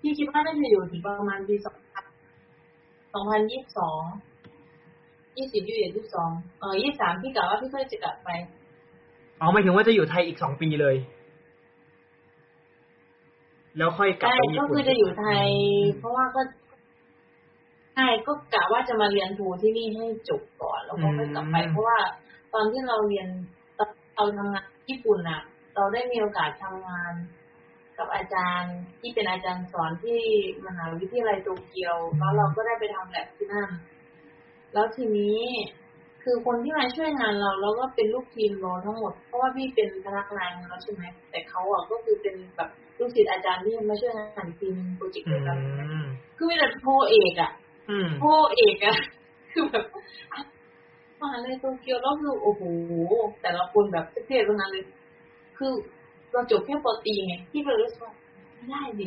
[0.00, 2.04] พี่คิดว่าน่าจะอยู่ถึงประมาณปีสองพัน
[3.14, 4.02] สองพันยี่สิบสอง
[5.36, 8.28] ยี่สิบยี่สิบยี่สิบสองเออยี่สิบสามพี่กะว่าพี่ก็จะกลับไป
[9.40, 10.96] อ๋อหมายถึงว่าจะอยู่ไทยอีกสองปีเลย
[13.76, 15.48] แล้วค่อยกลับใช่ไปญี่ก็ปุ่นคือจะอยู่ไทย
[15.98, 16.40] เพราะว่าก็
[17.94, 21.98] ใช่ก็กะว่าจะมาเรียนโทที่นี่ให้จบก่อนแล้วก็ค่อยกลับไปเพราะว่า
[22.54, 23.28] ตอนที่เราเรียน
[23.78, 25.40] ตอนเราทำงานญี่ปุ่นอะ
[25.74, 27.12] เราได้มีโอกาสทำงาน
[27.98, 30.20] กับอาจารย์ที่เป็นอาจารย์สอนที่
[30.66, 33.70] มหาวิทยาลัยโตเกียวแล้วเราก็ได้ไปทำแลบที่นั่น
[34.72, 35.40] แล้วทีนี้
[36.28, 45.56] คือคนที่มาช่วยงานเราแล้วก็เป็นลูกทีมเราทั้งหมด เพราะว่าพี่เป็นพนักงานแล้วใช่ไหมแต่เขาอะก็คือเป็นแบบลูกศิษย์อาจารย์ที่มาช่วยงานทีมโปรเจกต์อืเดียวกัน
[46.06, 46.06] ม
[46.36, 47.50] คือมีแต่โทเอกอะ
[47.90, 48.24] อืมโท
[48.56, 48.96] เอกอะ
[49.52, 49.84] คือแบบ
[51.20, 52.62] มหาลัยโตเกียวแล้วคือโอ้โห
[53.42, 54.84] แต่ละคนแบบเท่ๆทั้งนั้นเลย
[55.58, 55.72] คือ
[56.32, 58.12] เราจบแค่ปอตรีไงพี่ก็เลยรู้สึกว่า
[58.54, 59.06] ไม่ได้ดิ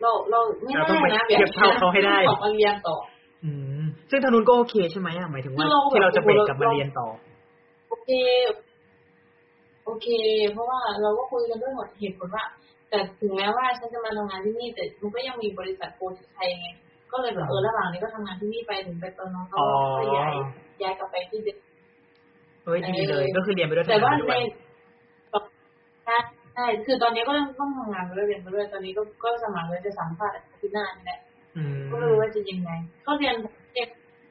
[0.00, 2.96] เราเราไม่เราต้องได้ไปนะเทียบเท่าเขาให้ได้ออกมาเรียนต่อ
[3.44, 3.73] อืม
[4.10, 7.08] ซึ่งทางนู้นก็โอเคใช่ไหมอะหมายถึงว่าคือเราแบบที่เราจะเบรกกลับมาเราเรียนต่อ
[7.88, 8.10] โอเค
[9.84, 10.08] โอเค
[10.52, 12.44] เพราะว่าเราก็คุยกันด้วยหมดเหตุผลว่า
[12.90, 16.66] แต่ถึงแม้ว่าฉันจะมาทำงานที่นี่ แต่มันก็ยังมีบริษัทโปรที่ไทยไง
[17.12, 19.68] ก็เลยแบบเออระหว่างนี้ก็ทำงานที่นี่ไปถึงไปตอนน้องเขาอ๋อ
[19.98, 20.32] ก็ย้าย
[20.82, 21.58] ย้ายกลับไปที่เดิม
[22.64, 24.42] เฮ้ยดีเลยเออก็คือเรียนไปด้วยแต่ว่าทำงนไปในด้วย
[26.04, 26.16] ใช่
[26.54, 31.20] ใช่คือตอนนี้ก็ต้องต้องทำงานไปด้วยเรียนไปด้วยตอนนี้ก็ก็สมัครเลยจะสัมภาษณ์อาทิตย์หน้านี่แหละ
[31.56, 32.70] อืมก็ไม่รู้ว่าจะยังไง
[33.06, 33.63] ก็เรียนเรียน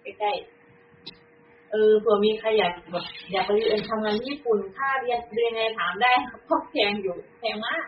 [0.04, 6.12] ใกล้ๆเออเผื่อมีใครอยากแบบอยากไปเรียนทำงานที่ญี่ปุ่นค่าเรียนเรียนไงถามได้
[6.46, 7.84] เพราะแพงอยู่แพงมาก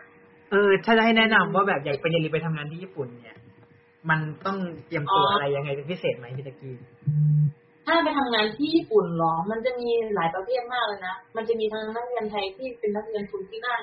[0.51, 3.37] เออ ถ้าจะให้แนะนำว่าแบบอยากไปเรียนหรือไปทำงานที่ญี่ปุ่น เนี่ย
[4.09, 4.57] มันต้อง
[4.87, 6.75] เตรียมตัวอ๋อออะไรยังไงเป็นพิเศษไหมพี่ตะกี้
[7.85, 13.81] ถ้าไปทำงานที่ญี่ปุ่นเหรอ มันจะมีหลายประเภทมากเลยนะ มันจะมีทั้งนักเรียนไทยที่เป็นนักเรียนทุนที่นั่น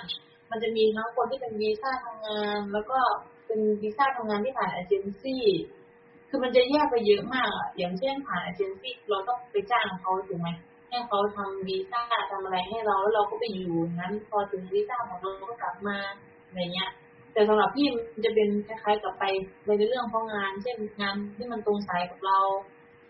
[0.51, 2.99] มันจะมีทั้งคนที่เป็นวีซ่าทำงาน แล้วก็
[3.47, 5.45] เป็นวีซ่าทำงานที่ผ่านเอเจนซี่
[6.35, 10.49] คือมันจะแยกไปเยอะมากอะอย่างเช่นผ่านเอเจนซี่เราต้องไปจ้างเขาถูกไหม
[10.89, 15.99] ให้เขาทำวีซ่าทำอะไรให้เราแล้วเราก็ไปอยู่งั้นพอถึงวีซ่าของเราก็กลับมา
[16.47, 16.91] อะไรเงี้ย
[17.33, 19.24] แต่สำหรับพี่มันจะเป็นคล้ายๆกับไป
[19.78, 22.39] ในเรื่องของงาน เช่นงานที่มันตรงสายกับเรา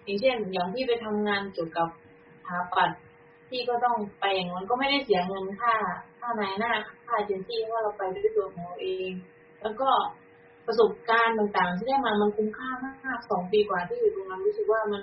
[0.04, 1.88] อย่างเช่น อย่างที่ไปทำงานเกี่ยวกับ
[2.26, 3.00] สถาปัตย์
[3.48, 5.74] พี่ก็ต้องไปอย่างนั้นก็ไม่ได้เสียเงินค่า
[6.20, 6.72] ค่านายหน้า
[7.06, 9.12] ค่าเอเจนซี่เพราะว่าเราไปด้วยตัวของเราเอง
[9.62, 9.88] แล้วก็
[10.66, 15.02] ประสบการณ์ต่างๆ ที่ได้มามันคุ้มค่ามากสองปีกว่าที่อยู่ตรงนั้นรู้สึกว่ามัน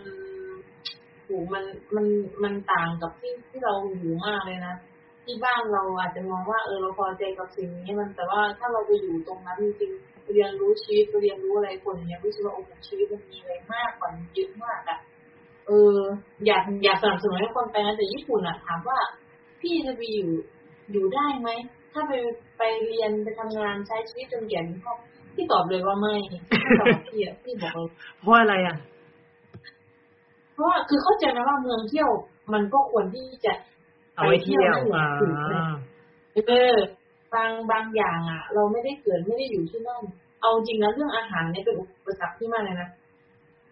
[1.26, 1.64] โหมัน
[1.95, 2.05] มัน
[2.43, 4.76] มันต่างกับที่ที่เราอยู่มากเลยนะ
[5.26, 14.99] ที่บ้านเราอาจจะมองว่าเออเราพอใจกับสิ่งนี้มันแต่ว่าถ้าเราไปอยู่ตรงนั้นจริงๆเรียนรู้ชีวิตเรียนรู้อะไรคนเงี้ยรู้สึกว่าโอ้โหชีวิตมันมีอะไรมากกว่านี้เยอะมากอะ
[15.68, 15.99] เออ
[16.45, 18.99] อยากอยากสนับสนุนให้คนไปนะแต่ญี่ปุ่นอะถามว่า
[19.62, 20.30] พี่จะไปอยู่
[20.91, 21.49] อยู่ได้ไหม
[21.93, 22.14] ถ้าไป
[22.57, 24.93] ไปเรียนไปทำงานใช้ชีวิตจนแก่ก็
[25.36, 26.15] พี่ตอบเลยว่าไม่
[26.51, 28.77] ถ้าตอบพี่อะพี่บอกเลยเพราะอะไรอะ
[30.53, 32.09] เพราะว่าคือเข้าใจนะว่าเมืองเที่ยว
[32.53, 33.53] มันก็ควรที่จะ
[34.15, 35.53] เอาไว้เที่ยวนั่นแหละอ่าถูกไหม
[36.47, 36.75] เออ
[37.34, 40.03] บางบางอย่างอะ เราไม่ได้เกิดไม่ได้อยู่ที่นั่น
[40.41, 42.89] เอาจริงนะเรื่องอาหารเนี่ยเป็นอุปสรรคที่มากเลยนะ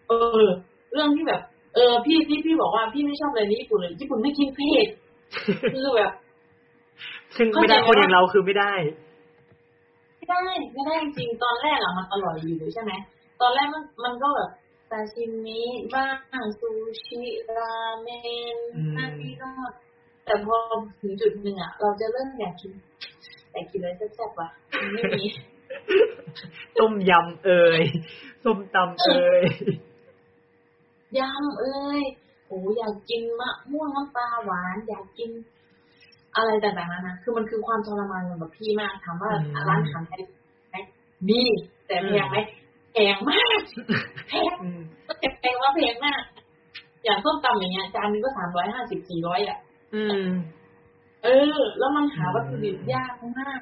[0.08, 0.44] เออ
[0.94, 1.42] เรื่องที่แบบ
[1.76, 4.88] เออ พี่พี่พี่บอกว่าพี่ไม่ชอบอะไรในญี่ปุ่นเลยญี่ปุ่นไม่กินเผ็ด
[5.74, 6.12] คือแบบ
[7.38, 8.74] ซึ่งไม่ได้เข้าใจไหมคนอย่างเราคือไม่ได้
[10.28, 12.92] ไม่ได้ไม่ได้จริงๆตอนแรกอะมันอร่อยอยู่เลยใช่ไหม
[13.42, 14.50] ตอนแรกมันมันก็แบบ
[14.90, 15.62] ซาชิมิ
[15.94, 16.08] บ้า
[16.42, 16.70] งซู
[17.04, 17.24] ชิ
[17.58, 18.08] ราเม
[18.56, 19.50] นอืมนั่นนี่ก็
[20.26, 20.58] แต่พอ
[21.02, 22.72] ถึงจุดหนึ่งอะเราจะเริ่มอยากกิน
[23.52, 25.26] อยากกินอะไรแซ่บๆว่ะมันไม่มี
[26.80, 27.82] ต้มยำเอ่ย
[28.44, 29.42] ส้มตำเอ่ย
[31.20, 32.02] ยำเอ้ย
[32.48, 35.32] โอ้อยากกินมะม่วงน้ำปลาหวาน อยากกิน
[36.38, 40.22] อะไรต่างๆนานาคือมันคือความทรมานของแบบพี่มากถามว่าอืมร้านอาหารไทย
[40.70, 40.78] ไหม
[41.28, 41.42] มี
[41.88, 42.38] แต่แพงไหม
[42.94, 43.60] แพงมาก
[44.28, 44.82] แพงอืม
[45.20, 46.22] แต่แพงว่าแพงมาก
[47.04, 49.58] อย่างส้มตำอย่างเงี้ยจานนึงก็สามร้อยห้าสิบสี่ร้อยอะ
[49.96, 50.30] อืม
[51.24, 51.28] เอ
[51.58, 53.60] อ แล้วมันหาวัตถุดิบยากมาก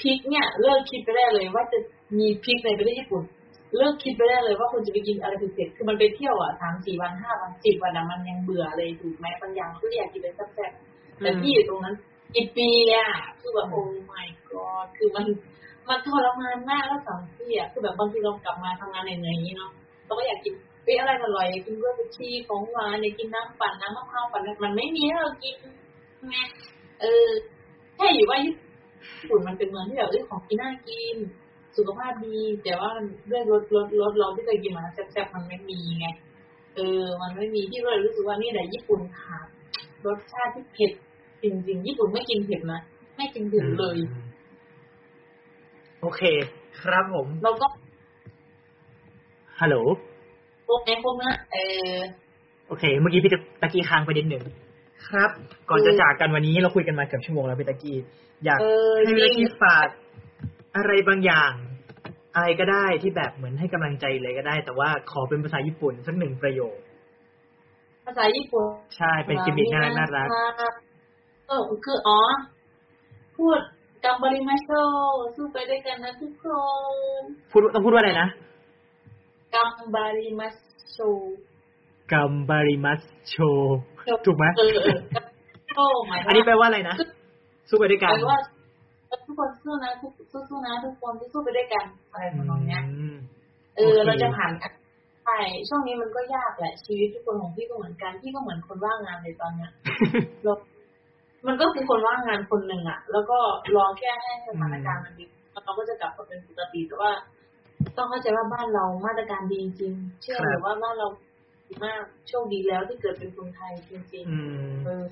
[0.00, 1.78] พริกเนี่ยเลิกคิดไปได้เลย ว่าจะ
[2.18, 3.24] มีพริกในประเทศญี่ปุ่น
[3.76, 11.94] เลิกคิดไปได้เลยว่าคุณจะไปกินอะไรเผ็ดๆคือมันไปเที่ยวอะสามสี่วันห้าวันสิบวันอะมันยังเบื่อเลยถูกไหมบางอย่างก็อยากกินเลยแซ่บๆ แต่ที่อยู่ตรงนั้น
[12.36, 13.08] อีกปีอะ
[13.40, 15.26] คือแบบโอ้ my god คือมัน
[15.88, 19.70] มันทรมานมากแล้วสองที่อะคือแบบบางทีเรากลับมาทำงานเหนื่อยๆอย่างนี้เนาะ
[20.06, 25.54] เราก็อยากกินเฮ้ยอะไรอร่อยอยากกินกล้วยบชีของหวานอยากกินน้ำปั่นน้ำมะพร้าวปั่นมันไม่มีให้เรากิน
[26.30, 26.36] ไง
[27.00, 27.28] เออ
[27.96, 31.16] แค่อยู่ว่าญี่ปุ่นมันเป็นเมืองที่แบบเอ้ยของกินน่ากิน
[31.76, 36.06] สุขภาพดี แต่ว่ามันด้วยรสรสรสเราที่เคยกินมาแซ่บๆมันไม่มีไง
[36.76, 39.46] เออ มันไม่มีที่ก็เลยรู้สึกว่านี่แหละญี่ปุ่นขาด
[40.06, 40.92] รสชาติที่เผ็ด
[41.42, 42.80] จริงๆญี่ปุ่นไม่กินเผ็ดนะ
[43.16, 43.96] ไม่กินเผ็ดเลย
[46.00, 46.22] โอเค
[46.82, 47.66] ครับผม เราก็
[49.60, 49.76] ฮัลโหล
[50.68, 51.56] พวกนี้พวกนั้นเอ
[51.88, 51.92] อ
[52.68, 53.32] โอเค เมื่อกี้พี่
[53.62, 54.44] ตะกี้ค้างไปนิดหนึ่ง
[55.08, 55.30] ครับ
[55.70, 57.96] ก่อนจะอืมจากกันวันนี้เราคุยกันมาเกือบชั่วโมงแล้วพี่ตะกี้
[58.44, 59.88] อยากเออให้พี่ตะจริกี้งฝาก
[60.76, 61.52] อะไรบางอย่าง
[62.34, 66.76] อะไรก็ได้ที่แบบเหมือนให้กำลังใจเลยก็ได้ แต่ว่าขอเป็นภาษาญี่ปุ่นสักหนึ่งประโยค
[68.04, 70.74] ภาษาญี่ปุ่น ใช่ เป็นกิมมิคน่ารักน่ารัก
[71.48, 72.18] เออคืออ๋อ
[73.36, 73.58] พูด
[74.04, 74.68] กัมบริมาโช
[75.36, 76.46] สู้ไปด้วยกันนะทุกค
[77.20, 78.28] นพูดต้องพูดว่าอะไรนะ
[79.54, 80.48] กัมบาริมา
[80.92, 80.98] โช
[82.12, 83.36] กัมบาริมัสโช
[84.26, 84.98] ถูกไหมเออเออ
[85.76, 86.96] โอ้หมายอันนี้แปลว่าอะไรนะ
[87.68, 88.40] สู้ไปด้วยกันแปลว่า
[89.26, 93.16] ทุกคนสู้นะทุกสู้ๆนะทุกคนที่สู้ไปด้วยกันอะไรทำนองเนี้ยอืม
[93.76, 94.52] เออโอเคเราจะผ่าน
[95.26, 99.70] กันไปช่วงนี้มันก็ยากแหละ ชีวิตทุกคนของพี่ก็เหมือนกัน พี่ก็เหมือนคนว่างงานในตอนเนี้ย
[100.42, 100.52] เรา
[101.46, 103.38] มันก็คือคนว่างงานคนหนึ่งอะแล้วก็
[103.76, 107.12] รอแค่ให้สถานการณ์มันดีแล้วเราก็จะกลับมาเป็นปกติแต่ว่า
[107.96, 111.08] ต้องเข้าใจว่าบ้านเรามาตรการดีจริงๆเชื่อหรือว่าบ้านเรา
[111.68, 115.04] ดีมากโชคดีแล้วที่เกิดเป็นคนไทยจริงอืมๆเออ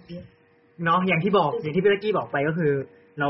[0.85, 2.73] เนาะอย่างที่บอกอย่างที่พี่ตะกี้บอกไปก็คือ
[3.21, 3.29] เรา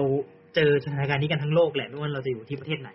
[0.55, 2.91] เจอสถานการณ์นี้กันทั้งโลกแหละไม่ว่าเราจะอยู่ที่ประเทศไหน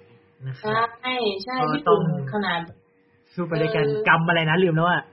[0.47, 2.59] นะครับใช่ใช่ก็ญี่ต้ปุ่องนขนาด
[3.37, 5.03] สู้ไปด้วยกันเออกรรมอะไรนะลืมแล้วอะ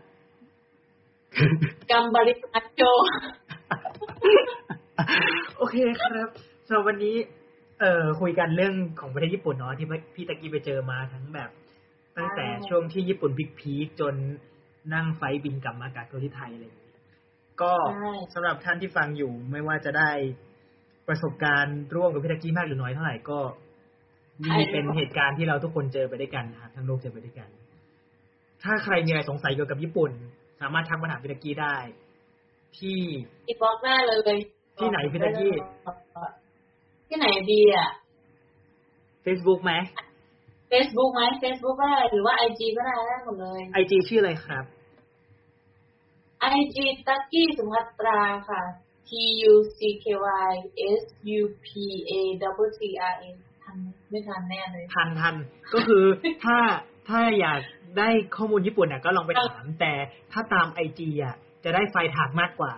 [1.91, 2.83] กัมบริพัตโจ
[5.57, 6.29] โอเคครับ
[6.67, 7.17] สำหรับวันนี้
[7.81, 11.51] เอ่อคุยกันเรื่องของประเทศญี่ปุ่นเนาะที่พี่ตะกี้ไปเจอมาทั้งแบบ
[12.17, 14.15] ตั้งแต่ใช่ช่วงที่ญี่ปุ่นพิกพีคจน
[14.95, 16.93] นั่งไฟล์บินกลับมากักตัวที่ไทยอะไรอย่างนี้
[17.63, 20.11] ก็ใช่สำหรับท่านที่ฟังอยู่ไม่ว่าจะได้
[21.09, 23.39] ประสบการณ์ร่วมกับพี่ตะกี้มากหรือน้อยเท่าไหร่ก็
[24.43, 27.49] นี่เป็นเหตุการณ์ที่เราทุกคนเจอไปด้วยกันนะครับทั้งโลกเจอไปด้วยกัน
[28.63, 30.11] ถ้าใครมีอะไรสงสัยเกี่ยวกับญี่ปุ่น
[30.61, 31.77] สามารถทักมาถามพี่ตะกี้ได้
[32.79, 33.01] ที่
[33.49, 34.39] อีกบล็อกได้เลย
[34.79, 35.53] ที่ไหนพี่ตะกี้
[37.09, 37.89] ที่ไหนดีอะ
[39.25, 39.73] Facebook ไหม
[40.71, 44.65] Facebook ไหม Facebook ก็ได้หรือว่า IG ก็ได้ได้หมดเลยไอจีชื่ออะไรครับ
[46.57, 46.77] IG
[47.07, 48.63] ตักกี้สุภัตราค่ะ
[49.09, 49.11] T
[49.53, 50.07] U C K
[50.51, 50.53] Y
[51.01, 51.03] S
[51.41, 51.69] U P
[52.11, 52.13] A
[52.65, 52.81] W T
[53.13, 53.25] R A
[53.63, 55.35] ทันไหมไม่ทันแน่เลย ทันทัน
[55.75, 56.05] ก็คือ
[56.45, 56.59] ถ้า
[57.09, 57.61] ถ้าอยาก
[57.99, 59.93] ได้ข้อมูลญี่ปุ่นน่ะก็ลองไปถาม แต่
[60.33, 61.35] ถ้าตามไอจีอะ
[61.65, 62.73] จะได้ไฟล์ถากมากกว่า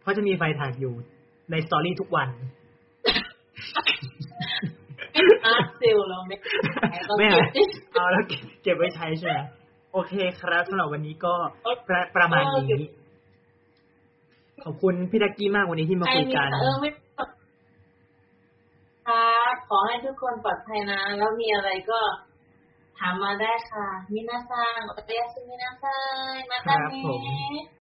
[0.00, 0.94] เพราะจะมีไฟล์ถากอยู่
[1.50, 2.28] ในสตอรี่ทุกวัน
[5.12, 6.36] ไม่อาร์ตเซลเราไม่
[7.08, 9.38] ต้องไม่เก็หาบที่เอาแล้วเก็บเก็บไว้ใช้ใช่ไหม
[9.92, 11.34] โอเคครับสำหรับวันนี้ก็
[11.88, 12.82] ประประมาณนี้
[14.64, 17.24] ขอบคุณพี่ดักกี้มากวันนี้ที่มาใครคุยมีกันเออไม่ครั
[19.54, 22.00] บขอให้ทุกคนปลอดภัยนะ แล้วมีอะไรก็
[23.00, 25.98] ถามมาได้ค่ะ มินาซังโอตายาสุมินาซั
[26.30, 27.70] งมาตาครับผมเนะ